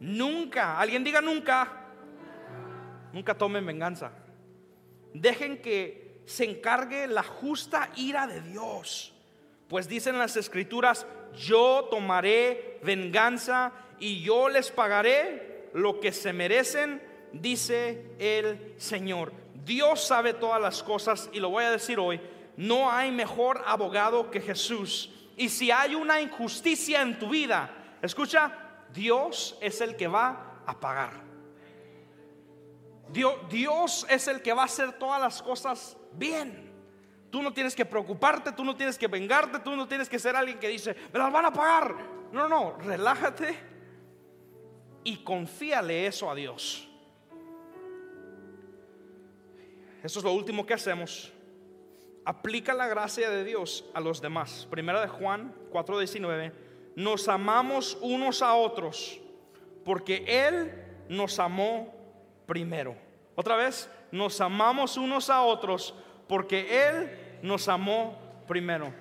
nunca, 0.00 0.76
alguien 0.80 1.04
diga 1.04 1.20
nunca, 1.20 1.86
nunca 3.12 3.38
tomen 3.38 3.64
venganza. 3.64 4.10
Dejen 5.14 5.62
que 5.62 6.20
se 6.26 6.50
encargue 6.50 7.06
la 7.06 7.22
justa 7.22 7.90
ira 7.94 8.26
de 8.26 8.40
Dios. 8.40 9.14
Pues 9.68 9.86
dicen 9.86 10.18
las 10.18 10.36
escrituras, 10.36 11.06
yo 11.36 11.86
tomaré 11.88 12.80
venganza 12.82 13.70
y 14.00 14.20
yo 14.20 14.48
les 14.48 14.72
pagaré 14.72 15.68
lo 15.74 16.00
que 16.00 16.10
se 16.10 16.32
merecen, 16.32 17.00
dice 17.32 18.16
el 18.18 18.74
Señor. 18.78 19.32
Dios 19.64 20.02
sabe 20.02 20.34
todas 20.34 20.60
las 20.60 20.82
cosas 20.82 21.30
y 21.32 21.38
lo 21.38 21.50
voy 21.50 21.66
a 21.66 21.70
decir 21.70 22.00
hoy, 22.00 22.20
no 22.56 22.90
hay 22.90 23.12
mejor 23.12 23.62
abogado 23.64 24.32
que 24.32 24.40
Jesús 24.40 25.19
y 25.40 25.48
si 25.48 25.70
hay 25.70 25.94
una 25.94 26.20
injusticia 26.20 27.00
en 27.00 27.18
tu 27.18 27.30
vida, 27.30 27.70
escucha, 28.02 28.52
Dios 28.92 29.56
es 29.62 29.80
el 29.80 29.96
que 29.96 30.06
va 30.06 30.62
a 30.66 30.78
pagar. 30.78 31.12
Dios, 33.08 33.36
Dios 33.48 34.06
es 34.10 34.28
el 34.28 34.42
que 34.42 34.52
va 34.52 34.60
a 34.60 34.64
hacer 34.66 34.92
todas 34.98 35.18
las 35.18 35.42
cosas 35.42 35.96
bien. 36.12 36.70
Tú 37.30 37.40
no 37.40 37.54
tienes 37.54 37.74
que 37.74 37.86
preocuparte, 37.86 38.52
tú 38.52 38.62
no 38.62 38.76
tienes 38.76 38.98
que 38.98 39.06
vengarte, 39.06 39.60
tú 39.60 39.74
no 39.74 39.88
tienes 39.88 40.10
que 40.10 40.18
ser 40.18 40.36
alguien 40.36 40.58
que 40.58 40.68
dice, 40.68 40.94
me 41.10 41.18
las 41.18 41.32
van 41.32 41.46
a 41.46 41.52
pagar. 41.54 41.96
No, 42.32 42.46
no, 42.46 42.76
relájate 42.76 43.58
y 45.04 45.24
confíale 45.24 46.06
eso 46.06 46.30
a 46.30 46.34
Dios. 46.34 46.86
Eso 50.02 50.18
es 50.18 50.22
lo 50.22 50.34
último 50.34 50.66
que 50.66 50.74
hacemos 50.74 51.32
aplica 52.24 52.74
la 52.74 52.88
gracia 52.88 53.30
de 53.30 53.44
Dios 53.44 53.84
a 53.94 54.00
los 54.00 54.20
demás. 54.20 54.66
Primera 54.70 55.00
de 55.00 55.08
Juan 55.08 55.54
4:19, 55.70 56.52
nos 56.96 57.28
amamos 57.28 57.98
unos 58.00 58.42
a 58.42 58.54
otros 58.54 59.20
porque 59.84 60.24
Él 60.26 60.72
nos 61.08 61.38
amó 61.38 61.94
primero. 62.46 62.96
Otra 63.34 63.56
vez, 63.56 63.90
nos 64.12 64.40
amamos 64.40 64.96
unos 64.96 65.30
a 65.30 65.42
otros 65.42 65.94
porque 66.28 66.88
Él 66.88 67.38
nos 67.42 67.68
amó 67.68 68.18
primero. 68.46 68.92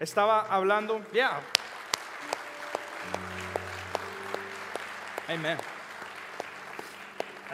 Estaba 0.00 0.40
hablando, 0.40 1.00
ya. 1.12 1.40
Amén. 5.28 5.56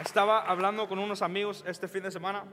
Estaba 0.01 0.41
hablando 0.41 0.89
con 0.89 0.99
unos 0.99 1.21
amigos 1.21 1.63
este 1.67 1.87
fin 1.87 2.03
de 2.03 2.11
semana 2.11 2.43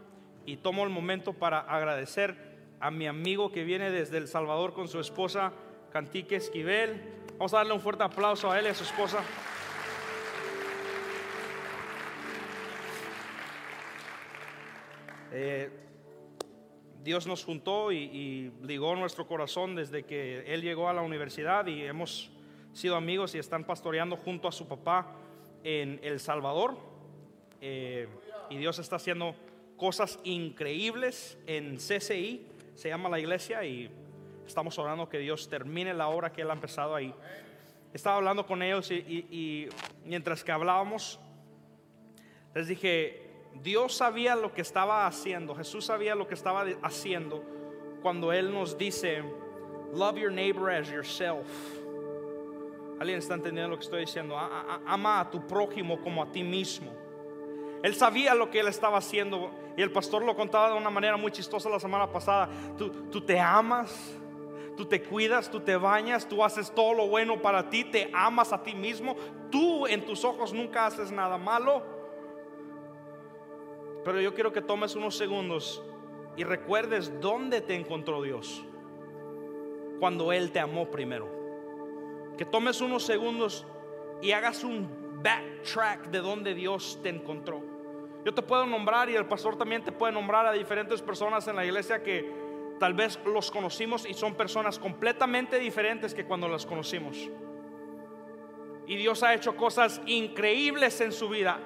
y 0.45 0.59
tomo 0.59 0.85
el 0.85 0.91
momento 0.91 1.33
para 1.33 1.61
agradecer 1.61 2.48
a 2.81 2.91
mi 2.91 3.07
amigo 3.07 3.51
que 3.51 3.65
viene 3.65 3.91
desde 3.91 4.19
El 4.19 4.29
Salvador 4.29 4.73
con 4.73 4.89
su 4.89 5.01
esposa, 5.01 5.53
Cantique 5.91 6.37
Esquivel. 6.37 7.01
Vamos 7.33 7.53
a 7.55 7.59
darle 7.59 7.73
un 7.73 7.81
fuerte 7.81 8.05
aplauso 8.05 8.51
a 8.51 8.59
él 8.59 8.67
y 8.67 8.69
a 8.69 8.75
su 8.75 8.85
esposa. 8.85 9.23
Eh, 15.33 15.71
Dios 17.03 17.27
nos 17.27 17.45
juntó 17.45 17.91
y, 17.93 18.53
ligó 18.63 18.95
nuestro 18.95 19.27
corazón 19.27 19.75
desde 19.75 20.05
que 20.05 20.41
él 20.53 20.63
llegó 20.63 20.89
a 20.89 20.93
la 20.93 21.03
universidad 21.03 21.67
y 21.67 21.83
hemos 21.83 22.31
sido 22.73 22.97
amigos 22.97 23.35
y 23.35 23.39
están 23.39 23.65
pastoreando 23.65 24.17
junto 24.17 24.47
a 24.47 24.53
su 24.53 24.69
papá 24.69 25.15
en 25.65 26.01
El 26.03 26.21
Salvador. 26.21 26.77
Eh, 27.61 28.09
y 28.51 28.57
Dios 28.57 28.79
está 28.79 28.97
haciendo 28.97 29.35
cosas 29.77 30.19
increíbles 30.25 31.39
en 31.47 31.77
CCI 31.77 32.58
se 32.79 32.89
llama 32.89 33.09
la 33.09 33.19
iglesia 33.19 33.65
y 33.65 33.91
estamos 34.47 34.79
orando 34.79 35.09
que 35.09 35.19
Dios 35.19 35.49
termine 35.49 35.93
la 35.93 36.07
obra 36.07 36.31
que 36.33 36.43
Él 36.43 36.51
ha 36.51 36.53
empezado 36.53 36.95
ahí. 36.95 37.13
Estaba 37.93 38.19
hablando 38.19 38.47
con 38.47 38.63
ellos 38.63 38.89
y, 38.93 39.69
mientras 40.05 40.45
que 40.45 40.53
hablábamos, 40.53 41.19
les 42.55 42.69
dije, 42.69 43.33
Dios 43.65 43.97
sabía 43.97 44.37
lo 44.37 44.55
que 44.55 44.61
estaba 44.61 45.09
haciendo, 45.09 45.57
Jesús 45.57 45.87
sabía 45.87 46.15
lo 46.15 46.29
que 46.29 46.35
estaba 46.35 46.65
haciendo 46.83 47.43
cuando 48.01 48.33
Él 48.33 48.53
nos 48.53 48.79
dice, 48.79 49.25
love 49.93 50.17
your 50.17 50.31
neighbor 50.31 50.71
as 50.71 50.89
yourself. 50.89 51.49
¿Alguien 53.01 53.19
está 53.19 53.35
entendiendo 53.35 53.71
lo 53.71 53.77
que 53.77 53.87
estoy 53.87 54.01
diciendo? 54.03 54.39
Ama 54.39 55.19
a 55.19 55.29
tu 55.29 55.45
prójimo 55.49 56.01
como 56.01 56.23
a 56.23 56.31
ti 56.31 56.45
mismo. 56.45 56.93
Él 57.83 57.95
sabía 57.95 58.35
lo 58.35 58.51
que 58.51 58.61
él 58.61 58.69
estaba 58.69 58.99
haciendo 58.99 59.51
y 59.77 59.83
el 59.83 59.93
pastor 59.93 60.25
lo 60.25 60.35
contaba 60.35 60.71
de 60.71 60.77
una 60.77 60.91
manera 60.91 61.17
muy 61.17 61.31
chistosa 61.31 61.69
la 61.69 61.81
semana 61.81 62.11
pasada. 62.11 62.49
Tú, 62.77 62.91
tú 63.11 63.21
te 63.21 63.39
amas, 63.39 64.19
Tú 64.79 64.87
te 64.87 65.03
cuidas, 65.03 65.51
tú 65.51 65.59
te 65.59 65.77
bañas, 65.77 66.29
tú 66.29 66.45
haces 66.45 66.71
todo 66.71 66.95
lo 66.95 67.09
bueno 67.09 67.43
para 67.43 67.69
ti, 67.69 67.83
te 67.83 68.13
amas 68.15 68.53
a 68.53 68.63
ti 68.63 68.77
mismo. 68.77 69.17
Tú 69.51 69.89
en 69.89 70.07
tus 70.07 70.25
ojos 70.25 70.53
nunca 70.53 70.87
haces 70.87 71.11
nada 71.11 71.37
malo. 71.37 71.83
Pero 74.05 74.21
yo 74.21 74.33
quiero 74.35 74.53
que 74.53 74.63
tomes 74.63 74.95
unos 74.95 75.17
segundos 75.17 75.83
y 76.37 76.45
recuerdes 76.45 77.21
dónde 77.21 77.61
te 77.61 77.75
encontró 77.75 78.23
Dios. 78.23 78.65
Cuando 79.99 80.33
Él 80.33 80.53
te 80.53 80.61
amó 80.61 80.89
primero. 80.89 81.29
Que 82.37 82.45
tomes 82.45 82.81
unos 82.81 83.03
segundos 83.03 83.67
y 84.23 84.31
hagas 84.31 84.63
un 84.63 84.89
backtrack 85.25 86.07
de 86.11 86.21
dónde 86.21 86.55
Dios 86.55 87.01
te 87.03 87.09
encontró. 87.09 87.65
Yo 88.29 88.35
te 88.35 88.43
puedo 88.43 88.67
nombrar 88.67 89.09
y 89.09 89.17
el 89.17 89.25
pastor 89.25 89.57
también 89.57 89.83
te 89.83 89.91
puede 89.91 90.13
nombrar 90.13 90.45
a 90.45 90.53
diferentes 90.53 91.01
personas 91.01 91.49
en 91.49 91.57
la 91.57 91.65
iglesia 91.65 92.03
que 92.03 92.31
tal 92.79 92.93
vez 92.93 93.19
los 93.25 93.51
conocimos 93.51 94.05
y 94.05 94.13
son 94.13 94.35
personas 94.35 94.79
completamente 94.79 95.59
diferentes 95.59 96.13
que 96.13 96.27
cuando 96.27 96.47
las 96.47 96.67
conocimos. 96.67 97.17
Y 98.87 98.97
Dios 98.97 99.23
ha 99.23 99.33
hecho 99.33 99.57
cosas 99.57 100.03
increíbles 100.05 101.01
en 101.01 101.13
su 101.13 101.31
vida, 101.31 101.59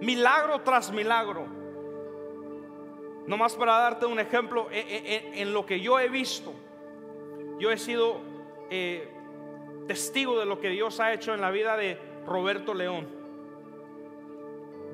milagro 0.00 0.62
tras 0.62 0.90
milagro. 0.90 1.46
Nomás 3.28 3.54
para 3.54 3.78
darte 3.78 4.04
un 4.04 4.18
ejemplo, 4.18 4.66
en, 4.72 5.52
lo 5.52 5.64
que 5.64 5.78
yo 5.78 6.00
he 6.00 6.08
visto, 6.08 6.52
yo 7.60 7.70
he 7.70 7.78
sido 7.78 8.20
eh, 8.70 9.08
testigo 9.86 10.36
de 10.40 10.46
lo 10.46 10.58
que 10.58 10.70
Dios 10.70 10.98
ha 10.98 11.12
hecho 11.12 11.32
en 11.32 11.40
la 11.40 11.52
vida 11.52 11.76
de 11.76 11.96
Roberto 12.26 12.74
León. 12.74 13.17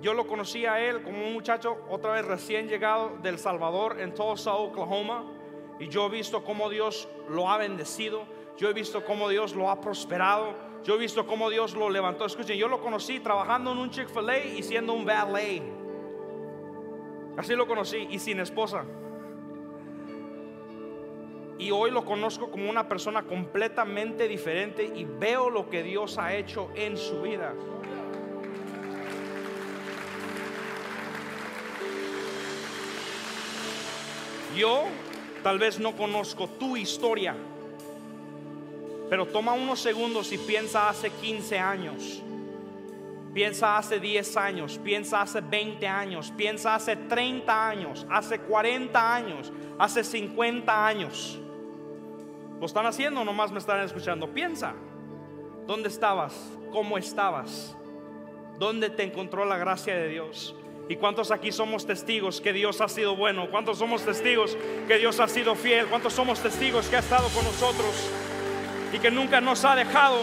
Yo 0.04 0.12
lo 0.12 0.26
conocí 0.26 0.66
a 0.66 0.78
él 0.86 1.02
como 1.02 1.24
un 1.24 1.32
muchacho 1.32 1.78
otra 1.88 2.12
vez 2.12 2.26
recién 2.26 2.68
llegado 2.68 3.16
del 3.22 3.38
Salvador 3.38 3.98
en 3.98 4.12
Tulsa, 4.12 4.52
Oklahoma. 4.52 5.24
Y 5.78 5.88
yo 5.88 6.04
he 6.04 6.10
visto 6.10 6.44
cómo 6.44 6.68
Dios 6.68 7.08
lo 7.30 7.48
ha 7.48 7.56
bendecido. 7.56 8.26
Yo 8.58 8.68
he 8.68 8.74
visto 8.74 9.02
cómo 9.02 9.30
Dios 9.30 9.54
lo 9.54 9.70
ha 9.70 9.80
prosperado. 9.80 10.52
Yo 10.84 10.96
he 10.96 10.98
visto 10.98 11.26
cómo 11.26 11.48
Dios 11.48 11.74
lo 11.74 11.88
levantó. 11.88 12.26
Escuchen, 12.26 12.58
yo 12.58 12.68
lo 12.68 12.82
conocí 12.82 13.18
trabajando 13.20 13.72
en 13.72 13.78
un 13.78 13.88
Chick-fil-A 13.88 14.44
y 14.44 14.62
siendo 14.62 14.92
un 14.92 15.06
valet. 15.06 15.62
Así 17.38 17.54
lo 17.54 17.66
conocí 17.66 18.06
y 18.10 18.18
sin 18.18 18.40
esposa. 18.40 18.84
Y 21.56 21.70
hoy 21.70 21.90
lo 21.90 22.04
conozco 22.04 22.50
como 22.50 22.68
una 22.68 22.86
persona 22.86 23.22
completamente 23.22 24.28
diferente 24.28 24.84
y 24.84 25.06
veo 25.06 25.48
lo 25.48 25.70
que 25.70 25.82
Dios 25.82 26.18
ha 26.18 26.34
hecho 26.34 26.68
en 26.74 26.98
su 26.98 27.22
vida. 27.22 27.54
Yo 34.54 34.84
tal 35.42 35.58
vez 35.58 35.78
no 35.80 35.96
conozco 35.96 36.48
tu 36.48 36.76
historia, 36.76 37.34
pero 39.10 39.26
toma 39.26 39.52
unos 39.52 39.80
segundos 39.80 40.32
y 40.32 40.38
piensa 40.38 40.88
hace 40.88 41.10
15 41.10 41.58
años, 41.58 42.22
piensa 43.32 43.76
hace 43.76 43.98
10 43.98 44.36
años, 44.36 44.80
piensa 44.82 45.20
hace 45.20 45.40
20 45.40 45.86
años, 45.86 46.32
piensa 46.36 46.74
hace 46.76 46.96
30 46.96 47.68
años, 47.68 48.06
hace 48.08 48.38
40 48.38 49.14
años, 49.14 49.52
hace 49.78 50.04
50 50.04 50.86
años. 50.86 51.38
¿Lo 52.60 52.66
están 52.66 52.86
haciendo 52.86 53.20
o 53.20 53.24
nomás 53.24 53.50
me 53.50 53.58
están 53.58 53.80
escuchando? 53.80 54.28
Piensa, 54.32 54.72
¿dónde 55.66 55.88
estabas? 55.88 56.32
¿Cómo 56.70 56.96
estabas? 56.96 57.76
¿Dónde 58.58 58.88
te 58.88 59.02
encontró 59.02 59.44
la 59.44 59.58
gracia 59.58 59.96
de 59.96 60.08
Dios? 60.08 60.54
¿Y 60.88 60.96
cuántos 60.96 61.30
aquí 61.30 61.50
somos 61.50 61.86
testigos 61.86 62.42
que 62.42 62.52
Dios 62.52 62.80
ha 62.82 62.88
sido 62.88 63.16
bueno? 63.16 63.48
¿Cuántos 63.50 63.78
somos 63.78 64.02
testigos 64.02 64.56
que 64.86 64.98
Dios 64.98 65.18
ha 65.18 65.28
sido 65.28 65.54
fiel? 65.54 65.86
¿Cuántos 65.86 66.12
somos 66.12 66.40
testigos 66.40 66.86
que 66.88 66.96
ha 66.96 66.98
estado 66.98 67.26
con 67.28 67.44
nosotros 67.44 68.10
y 68.92 68.98
que 68.98 69.10
nunca 69.10 69.40
nos 69.40 69.64
ha 69.64 69.74
dejado? 69.74 70.18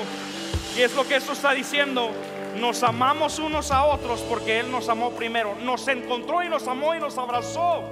Y 0.77 0.81
es 0.81 0.95
lo 0.95 1.07
que 1.07 1.15
esto 1.15 1.33
está 1.33 1.53
diciendo. 1.53 2.11
Nos 2.59 2.83
amamos 2.83 3.39
unos 3.39 3.71
a 3.71 3.85
otros 3.85 4.21
porque 4.21 4.59
Él 4.59 4.69
nos 4.69 4.87
amó 4.87 5.11
primero. 5.11 5.55
Nos 5.63 5.87
encontró 5.87 6.43
y 6.43 6.49
nos 6.49 6.67
amó 6.67 6.93
y 6.93 6.99
nos 6.99 7.17
abrazó. 7.17 7.83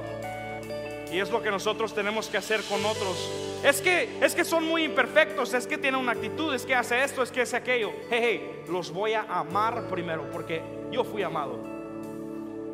Y 1.11 1.19
es 1.19 1.31
lo 1.31 1.41
que 1.41 1.49
nosotros 1.49 1.95
tenemos 1.95 2.27
que 2.27 2.37
hacer 2.37 2.61
con 2.63 2.85
otros. 2.85 3.31
Es 3.63 3.81
que, 3.81 4.09
es 4.21 4.35
que 4.35 4.45
son 4.45 4.63
muy 4.65 4.83
imperfectos, 4.83 5.55
es 5.55 5.65
que 5.65 5.79
tienen 5.79 5.99
una 5.99 6.11
actitud, 6.11 6.53
es 6.53 6.67
que 6.67 6.75
hace 6.75 7.03
esto, 7.03 7.23
es 7.23 7.31
que 7.31 7.41
hace 7.41 7.57
aquello. 7.57 7.91
Hey, 8.11 8.19
hey, 8.21 8.63
los 8.69 8.91
voy 8.91 9.13
a 9.13 9.23
amar 9.23 9.89
primero 9.89 10.29
porque 10.31 10.61
yo 10.91 11.03
fui 11.03 11.23
amado. 11.23 11.78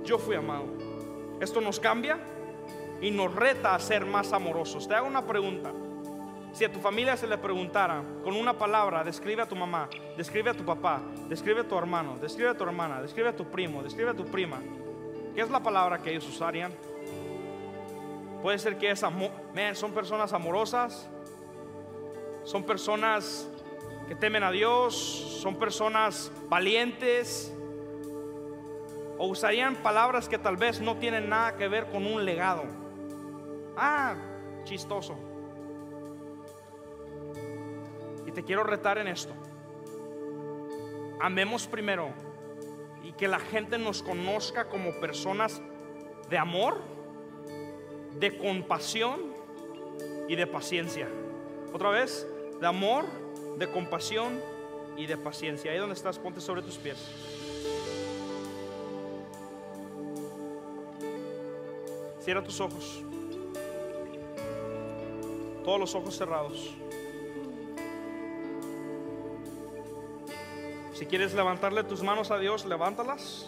Yo 0.06 0.18
fui 0.18 0.36
amado. 0.36 0.66
Esto 1.40 1.60
nos 1.62 1.80
cambia 1.80 2.20
y 3.02 3.12
nos 3.12 3.34
reta 3.34 3.76
a 3.76 3.80
ser 3.80 4.06
más 4.06 4.32
amorosos. 4.34 4.88
Te 4.88 4.96
hago 4.96 5.08
una 5.08 5.26
pregunta. 5.26 5.72
Si 6.54 6.64
a 6.64 6.72
tu 6.72 6.80
familia 6.80 7.18
se 7.18 7.28
le 7.28 7.38
preguntara 7.38 8.02
con 8.24 8.36
una 8.36 8.58
palabra, 8.58 9.04
describe 9.04 9.42
a 9.42 9.46
tu 9.46 9.56
mamá, 9.56 9.90
describe 10.16 10.52
a 10.52 10.54
tu 10.54 10.64
papá, 10.64 11.02
describe 11.28 11.62
a 11.62 11.68
tu 11.68 11.78
hermano, 11.78 12.18
describe 12.22 12.52
a 12.52 12.56
tu 12.56 12.64
hermana, 12.64 13.02
describe 13.02 13.28
a 13.28 13.36
tu 13.36 13.44
primo, 13.52 13.84
describe 13.84 14.12
a 14.12 14.14
tu 14.14 14.24
prima, 14.26 14.62
¿qué 15.34 15.42
es 15.42 15.50
la 15.50 15.62
palabra 15.62 15.98
que 15.98 16.12
ellos 16.12 16.26
usarían? 16.30 16.72
Puede 18.42 18.58
ser 18.58 18.78
que 18.78 18.92
es 18.92 19.04
amor, 19.04 19.32
son 19.74 19.92
personas 19.92 20.32
amorosas, 20.32 21.10
son 22.46 22.64
personas 22.64 23.50
que 24.08 24.16
temen 24.16 24.44
a 24.44 24.52
Dios, 24.52 24.96
son 25.42 25.58
personas 25.58 26.32
valientes, 26.48 27.55
o 29.18 29.28
usarían 29.28 29.76
palabras 29.78 30.28
que 30.28 30.38
tal 30.38 30.58
vez 30.58 30.82
no 30.82 30.98
tienen 30.98 31.30
nada 31.30 31.56
que 31.56 31.68
ver 31.68 31.88
con 31.88 32.06
un 32.06 32.26
legado. 32.26 32.64
Ah, 33.78 34.16
chistoso. 34.64 35.16
Y 38.26 38.32
te 38.32 38.44
quiero 38.44 38.64
retar 38.64 38.98
en 38.98 39.08
esto. 39.08 39.34
Amemos 41.22 41.68
primero 41.68 42.10
y 43.04 43.14
que 43.14 43.28
la 43.28 43.40
gente 43.40 43.78
nos 43.78 44.04
conozca 44.04 44.68
como 44.68 45.00
personas 45.00 45.62
de 46.30 46.38
amor 46.38 46.96
de 48.20 48.38
compasión 48.38 49.20
y 50.28 50.36
de 50.36 50.48
paciencia. 50.48 51.08
Otra 51.74 51.90
vez, 51.90 52.28
de 52.60 52.68
amor, 52.68 53.06
de 53.58 53.68
compasión 53.68 54.40
y 54.98 55.06
de 55.06 55.18
paciencia. 55.18 55.72
Ahí 55.72 55.78
donde 55.78 55.96
estás, 55.96 56.18
ponte 56.20 56.42
sobre 56.42 56.62
tus 56.62 56.78
pies. 56.78 56.98
Cierra 62.26 62.44
tus 62.44 62.60
ojos. 62.60 63.04
Todos 65.64 65.80
los 65.80 65.94
ojos 65.94 66.18
cerrados. 66.18 66.72
Si 70.96 71.06
quieres 71.06 71.36
levantarle 71.36 71.84
tus 71.84 72.02
manos 72.02 72.32
a 72.32 72.40
Dios, 72.40 72.66
levántalas 72.66 73.46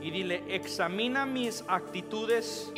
y 0.00 0.12
dile, 0.12 0.44
examina 0.46 1.26
mis 1.26 1.64
actitudes 1.66 2.72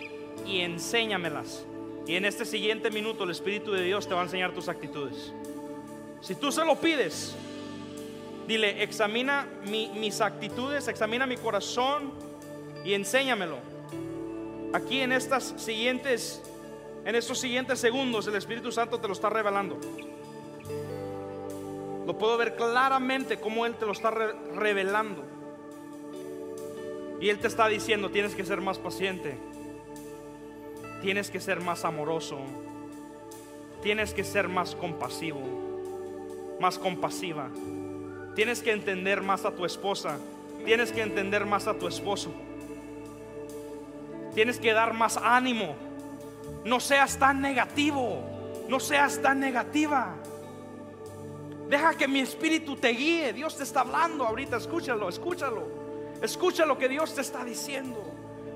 y 0.46 0.60
enséñamelas. 0.60 1.66
Y 2.06 2.16
en 2.16 2.24
este 2.24 2.46
siguiente 2.46 2.90
minuto 2.90 3.24
el 3.24 3.30
Espíritu 3.30 3.72
de 3.72 3.82
Dios 3.82 4.08
te 4.08 4.14
va 4.14 4.20
a 4.20 4.24
enseñar 4.24 4.54
tus 4.54 4.70
actitudes. 4.70 5.34
Si 6.22 6.34
tú 6.34 6.50
se 6.50 6.64
lo 6.64 6.76
pides, 6.76 7.34
dile, 8.48 8.82
examina 8.82 9.46
mis 9.66 10.22
actitudes, 10.22 10.88
examina 10.88 11.26
mi 11.26 11.36
corazón 11.36 12.10
y 12.86 12.94
enséñamelo. 12.94 13.71
Aquí 14.72 15.00
en 15.00 15.12
estas 15.12 15.54
siguientes, 15.56 16.42
en 17.04 17.14
estos 17.14 17.38
siguientes 17.38 17.78
segundos, 17.78 18.26
el 18.26 18.36
Espíritu 18.36 18.72
Santo 18.72 18.98
te 18.98 19.06
lo 19.06 19.12
está 19.12 19.28
revelando. 19.30 19.78
Lo 22.06 22.18
puedo 22.18 22.36
ver 22.36 22.56
claramente 22.56 23.38
cómo 23.38 23.66
Él 23.66 23.74
te 23.76 23.86
lo 23.86 23.92
está 23.92 24.10
revelando. 24.10 25.24
Y 27.20 27.28
Él 27.28 27.38
te 27.38 27.48
está 27.48 27.68
diciendo, 27.68 28.10
tienes 28.10 28.34
que 28.34 28.44
ser 28.44 28.60
más 28.60 28.78
paciente 28.78 29.38
Tienes 31.02 31.32
que 31.32 31.40
ser 31.40 31.60
más 31.60 31.84
amoroso. 31.84 32.38
Tienes 33.82 34.14
que 34.14 34.22
ser 34.22 34.46
más 34.48 34.76
compasivo, 34.76 35.40
más 36.60 36.78
compasiva. 36.78 37.50
Tienes 38.36 38.62
que 38.62 38.70
entender 38.70 39.20
más 39.20 39.44
a 39.44 39.50
tu 39.50 39.64
esposa. 39.64 40.18
Tienes 40.64 40.92
que 40.92 41.02
entender 41.02 41.44
más 41.44 41.66
a 41.66 41.74
tu 41.74 41.88
esposo. 41.88 42.32
Tienes 44.34 44.58
que 44.58 44.72
dar 44.72 44.94
más 44.94 45.16
ánimo. 45.16 45.74
No 46.64 46.80
seas 46.80 47.18
tan 47.18 47.40
negativo. 47.40 48.22
No 48.68 48.80
seas 48.80 49.20
tan 49.20 49.40
negativa. 49.40 50.14
Deja 51.68 51.94
que 51.94 52.08
mi 52.08 52.20
espíritu 52.20 52.76
te 52.76 52.88
guíe. 52.88 53.32
Dios 53.32 53.56
te 53.56 53.62
está 53.62 53.80
hablando 53.80 54.24
ahorita. 54.24 54.56
Escúchalo, 54.56 55.08
escúchalo. 55.08 55.66
Escucha 56.22 56.64
lo 56.64 56.78
que 56.78 56.88
Dios 56.88 57.14
te 57.14 57.20
está 57.20 57.44
diciendo 57.44 58.12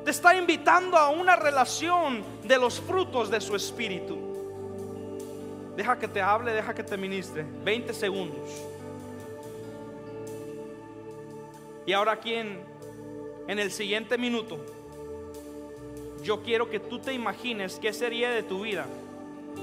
te 0.06 0.12
está 0.12 0.36
invitando 0.36 0.96
a 0.96 1.08
una 1.08 1.34
relación 1.34 2.22
de 2.44 2.58
los 2.58 2.80
frutos 2.80 3.28
de 3.28 3.40
su 3.40 3.56
espíritu. 3.56 4.16
Deja 5.76 5.98
que 5.98 6.06
te 6.06 6.22
hable, 6.22 6.52
deja 6.52 6.72
que 6.72 6.84
te 6.84 6.96
ministre. 6.96 7.44
20 7.64 7.92
segundos. 7.92 8.48
Y 11.84 11.92
ahora 11.92 12.12
aquí 12.12 12.34
en, 12.34 12.60
en 13.48 13.58
el 13.58 13.72
siguiente 13.72 14.16
minuto, 14.16 14.64
yo 16.26 16.42
quiero 16.42 16.68
que 16.68 16.80
tú 16.80 16.98
te 16.98 17.12
imagines 17.12 17.78
qué 17.80 17.92
sería 17.92 18.30
de 18.30 18.42
tu 18.42 18.62
vida 18.62 18.86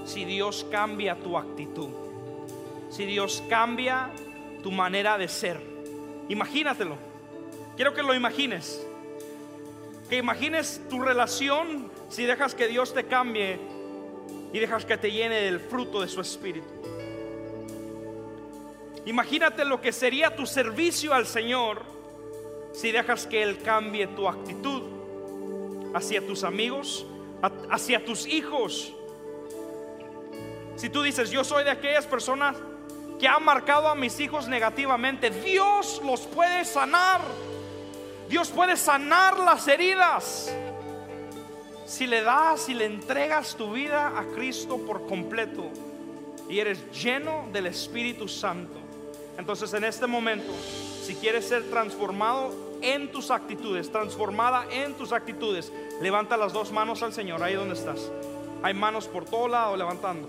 si 0.05 0.23
Dios 0.23 0.65
cambia 0.71 1.15
tu 1.15 1.37
actitud, 1.37 1.89
si 2.89 3.05
Dios 3.05 3.43
cambia 3.49 4.09
tu 4.63 4.71
manera 4.71 5.17
de 5.17 5.27
ser. 5.27 5.59
Imagínatelo. 6.29 6.95
Quiero 7.75 7.93
que 7.93 8.01
lo 8.01 8.15
imagines. 8.15 8.81
Que 10.09 10.17
imagines 10.17 10.81
tu 10.89 11.01
relación 11.01 11.91
si 12.07 12.23
dejas 12.23 12.55
que 12.55 12.67
Dios 12.69 12.93
te 12.93 13.03
cambie 13.05 13.59
y 14.53 14.59
dejas 14.59 14.85
que 14.85 14.97
te 14.97 15.11
llene 15.11 15.41
del 15.41 15.59
fruto 15.59 15.99
de 15.99 16.07
su 16.07 16.21
espíritu. 16.21 16.67
Imagínate 19.05 19.65
lo 19.65 19.81
que 19.81 19.91
sería 19.91 20.33
tu 20.33 20.45
servicio 20.45 21.13
al 21.13 21.25
Señor 21.25 21.81
si 22.71 22.91
dejas 22.91 23.27
que 23.27 23.43
Él 23.43 23.61
cambie 23.61 24.07
tu 24.07 24.29
actitud 24.29 25.02
hacia 25.93 26.25
tus 26.25 26.43
amigos, 26.43 27.05
hacia 27.69 28.03
tus 28.03 28.25
hijos. 28.27 28.93
Si 30.75 30.89
tú 30.89 31.03
dices, 31.03 31.29
yo 31.29 31.43
soy 31.43 31.63
de 31.63 31.69
aquellas 31.69 32.07
personas 32.07 32.55
que 33.19 33.27
han 33.27 33.43
marcado 33.43 33.87
a 33.87 33.95
mis 33.95 34.19
hijos 34.19 34.47
negativamente, 34.47 35.29
Dios 35.29 36.01
los 36.03 36.21
puede 36.21 36.65
sanar. 36.65 37.21
Dios 38.27 38.49
puede 38.49 38.75
sanar 38.75 39.37
las 39.39 39.67
heridas. 39.67 40.53
Si 41.85 42.07
le 42.07 42.21
das 42.21 42.69
y 42.69 42.73
le 42.73 42.85
entregas 42.85 43.55
tu 43.55 43.73
vida 43.73 44.17
a 44.17 44.25
Cristo 44.33 44.77
por 44.77 45.05
completo 45.05 45.69
y 46.49 46.59
eres 46.59 46.91
lleno 46.91 47.47
del 47.51 47.67
Espíritu 47.67 48.27
Santo, 48.27 48.79
entonces 49.37 49.73
en 49.73 49.83
este 49.83 50.07
momento, 50.07 50.51
si 51.03 51.15
quieres 51.15 51.47
ser 51.47 51.63
transformado 51.69 52.72
en 52.83 53.11
tus 53.11 53.31
actitudes, 53.31 53.91
transformada 53.91 54.65
en 54.69 54.93
tus 54.93 55.13
actitudes, 55.13 55.71
levanta 56.01 56.37
las 56.37 56.53
dos 56.53 56.71
manos 56.71 57.01
al 57.01 57.13
Señor, 57.13 57.41
ahí 57.41 57.55
donde 57.55 57.75
estás. 57.75 58.11
Hay 58.61 58.73
manos 58.73 59.07
por 59.07 59.25
todo 59.25 59.47
lado 59.47 59.75
levantando. 59.75 60.27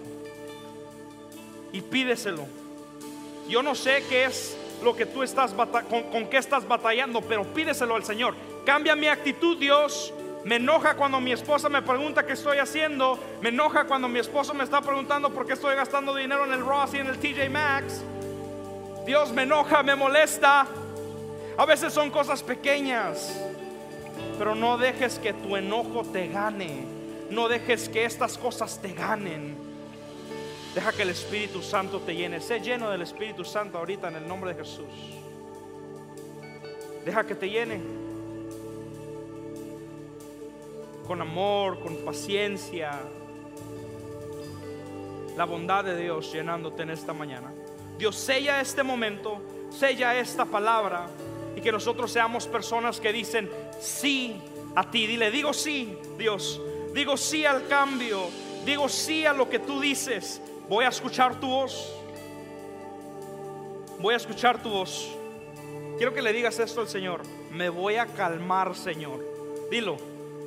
Y 1.72 1.80
pídeselo. 1.80 2.46
Yo 3.48 3.62
no 3.62 3.74
sé 3.74 4.04
qué 4.08 4.24
es 4.24 4.56
lo 4.82 4.94
que 4.96 5.06
tú 5.06 5.22
estás 5.22 5.52
con, 5.52 6.04
con 6.04 6.26
qué 6.28 6.38
estás 6.38 6.66
batallando, 6.66 7.20
pero 7.20 7.44
pídeselo 7.44 7.96
al 7.96 8.04
Señor. 8.04 8.34
Cambia 8.64 8.96
mi 8.96 9.08
actitud, 9.08 9.58
Dios. 9.58 10.12
Me 10.44 10.56
enoja 10.56 10.94
cuando 10.94 11.20
mi 11.20 11.32
esposa 11.32 11.68
me 11.68 11.80
pregunta 11.82 12.26
qué 12.26 12.34
estoy 12.34 12.58
haciendo. 12.58 13.18
Me 13.40 13.48
enoja 13.48 13.84
cuando 13.84 14.08
mi 14.08 14.18
esposo 14.18 14.52
me 14.54 14.64
está 14.64 14.80
preguntando 14.80 15.30
por 15.30 15.46
qué 15.46 15.54
estoy 15.54 15.74
gastando 15.74 16.14
dinero 16.14 16.44
en 16.44 16.52
el 16.52 16.60
Ross 16.60 16.94
y 16.94 16.98
en 16.98 17.06
el 17.06 17.18
TJ 17.18 17.48
Maxx. 17.50 18.02
Dios 19.06 19.32
me 19.32 19.42
enoja, 19.42 19.82
me 19.82 19.96
molesta. 19.96 20.66
A 21.56 21.64
veces 21.66 21.92
son 21.92 22.10
cosas 22.10 22.42
pequeñas. 22.42 23.40
Pero 24.38 24.54
no 24.54 24.76
dejes 24.76 25.18
que 25.18 25.32
tu 25.32 25.56
enojo 25.56 26.02
te 26.04 26.28
gane. 26.28 26.84
No 27.30 27.48
dejes 27.48 27.88
que 27.88 28.04
estas 28.04 28.36
cosas 28.36 28.80
te 28.80 28.92
ganen. 28.92 29.56
Deja 30.74 30.92
que 30.92 31.02
el 31.02 31.10
Espíritu 31.10 31.62
Santo 31.62 32.00
te 32.00 32.14
llene. 32.14 32.40
Sé 32.40 32.60
lleno 32.60 32.90
del 32.90 33.02
Espíritu 33.02 33.44
Santo 33.44 33.78
ahorita 33.78 34.08
en 34.08 34.16
el 34.16 34.28
nombre 34.28 34.54
de 34.54 34.64
Jesús. 34.64 34.86
Deja 37.04 37.24
que 37.24 37.34
te 37.34 37.48
llene. 37.48 37.80
Con 41.06 41.20
amor, 41.20 41.78
con 41.80 41.96
paciencia. 41.98 43.00
La 45.36 45.44
bondad 45.44 45.84
de 45.84 45.96
Dios 45.96 46.32
llenándote 46.32 46.82
en 46.82 46.90
esta 46.90 47.12
mañana. 47.12 47.52
Dios 47.98 48.16
sella 48.16 48.60
este 48.60 48.82
momento, 48.82 49.40
sella 49.70 50.18
esta 50.18 50.44
palabra 50.44 51.06
y 51.56 51.60
que 51.60 51.72
nosotros 51.72 52.10
seamos 52.10 52.46
personas 52.46 53.00
que 53.00 53.12
dicen 53.12 53.50
sí 53.80 54.36
a 54.74 54.90
ti. 54.90 55.06
Dile, 55.06 55.30
digo 55.30 55.52
sí, 55.52 55.96
Dios. 56.18 56.60
Digo 56.92 57.16
sí 57.16 57.44
al 57.44 57.66
cambio. 57.68 58.28
Digo 58.64 58.88
sí 58.88 59.26
a 59.26 59.32
lo 59.32 59.48
que 59.48 59.58
tú 59.58 59.80
dices. 59.80 60.40
Voy 60.68 60.84
a 60.84 60.88
escuchar 60.88 61.38
tu 61.40 61.48
voz. 61.48 61.94
Voy 64.00 64.14
a 64.14 64.16
escuchar 64.16 64.62
tu 64.62 64.70
voz. 64.70 65.08
Quiero 65.96 66.12
que 66.12 66.22
le 66.22 66.32
digas 66.32 66.58
esto 66.58 66.80
al 66.80 66.88
Señor. 66.88 67.22
Me 67.50 67.68
voy 67.68 67.96
a 67.96 68.06
calmar, 68.06 68.74
Señor. 68.74 69.24
Dilo, 69.70 69.96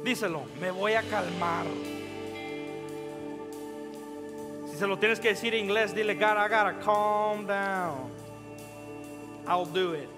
díselo. 0.03 0.43
Me 0.59 0.71
voy 0.71 0.93
a 0.93 1.03
calmar. 1.03 1.65
Si 4.69 4.77
se 4.77 4.87
lo 4.87 4.97
tienes 4.99 5.19
que 5.19 5.29
decir 5.29 5.55
en 5.55 5.65
inglés, 5.65 5.95
dile, 5.95 6.15
God, 6.15 6.37
I 6.37 6.49
gotta 6.49 6.79
calm 6.83 7.47
down. 7.47 8.11
I'll 9.47 9.65
do 9.65 9.93
it. 9.93 10.16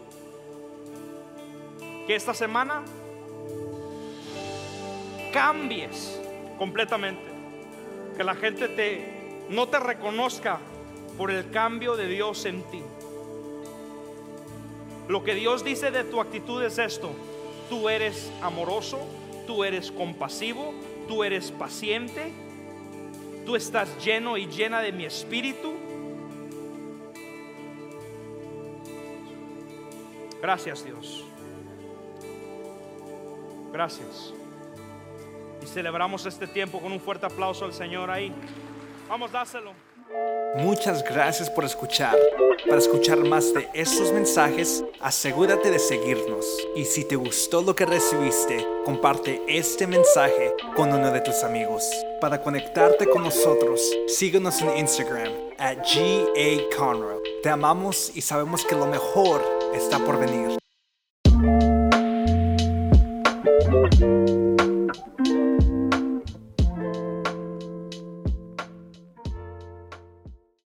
Que 2.09 2.15
esta 2.15 2.33
semana 2.33 2.81
cambies 5.31 6.19
completamente. 6.57 7.21
Que 8.17 8.23
la 8.23 8.33
gente 8.33 8.67
te 8.67 9.45
no 9.51 9.67
te 9.67 9.79
reconozca 9.79 10.57
por 11.19 11.29
el 11.29 11.51
cambio 11.51 11.95
de 11.95 12.07
Dios 12.07 12.45
en 12.45 12.63
ti. 12.71 12.81
Lo 15.07 15.23
que 15.23 15.35
Dios 15.35 15.63
dice 15.63 15.91
de 15.91 16.03
tu 16.03 16.19
actitud 16.19 16.63
es 16.63 16.79
esto. 16.79 17.11
Tú 17.69 17.89
eres 17.89 18.31
amoroso, 18.41 18.97
tú 19.45 19.63
eres 19.63 19.91
compasivo, 19.91 20.73
tú 21.07 21.23
eres 21.23 21.51
paciente, 21.51 22.31
tú 23.45 23.55
estás 23.55 24.03
lleno 24.03 24.35
y 24.35 24.47
llena 24.47 24.81
de 24.81 24.91
mi 24.91 25.05
espíritu. 25.05 25.75
Gracias 30.41 30.83
Dios. 30.83 31.28
Gracias. 33.71 34.33
Y 35.61 35.65
celebramos 35.65 36.25
este 36.25 36.47
tiempo 36.47 36.79
con 36.79 36.91
un 36.91 36.99
fuerte 36.99 37.25
aplauso 37.25 37.65
al 37.65 37.73
Señor 37.73 38.09
ahí. 38.09 38.33
Vamos, 39.07 39.31
dáselo. 39.31 39.73
Muchas 40.55 41.03
gracias 41.03 41.49
por 41.49 41.63
escuchar. 41.63 42.17
Para 42.67 42.79
escuchar 42.79 43.19
más 43.19 43.53
de 43.53 43.69
estos 43.73 44.11
mensajes, 44.11 44.83
asegúrate 44.99 45.69
de 45.69 45.79
seguirnos. 45.79 46.45
Y 46.75 46.85
si 46.85 47.05
te 47.05 47.15
gustó 47.15 47.61
lo 47.61 47.75
que 47.75 47.85
recibiste, 47.85 48.65
comparte 48.83 49.41
este 49.47 49.85
mensaje 49.87 50.53
con 50.75 50.91
uno 50.91 51.11
de 51.11 51.21
tus 51.21 51.43
amigos. 51.43 51.87
Para 52.19 52.41
conectarte 52.41 53.07
con 53.07 53.23
nosotros, 53.23 53.81
síguenos 54.07 54.61
en 54.61 54.77
Instagram 54.77 55.31
at 55.57 55.77
GA 55.77 57.19
Te 57.43 57.49
amamos 57.49 58.11
y 58.15 58.21
sabemos 58.21 58.65
que 58.65 58.75
lo 58.75 58.87
mejor 58.87 59.43
está 59.73 59.99
por 59.99 60.19
venir. 60.19 60.58
Thank 63.71 63.99
you. 63.99 64.38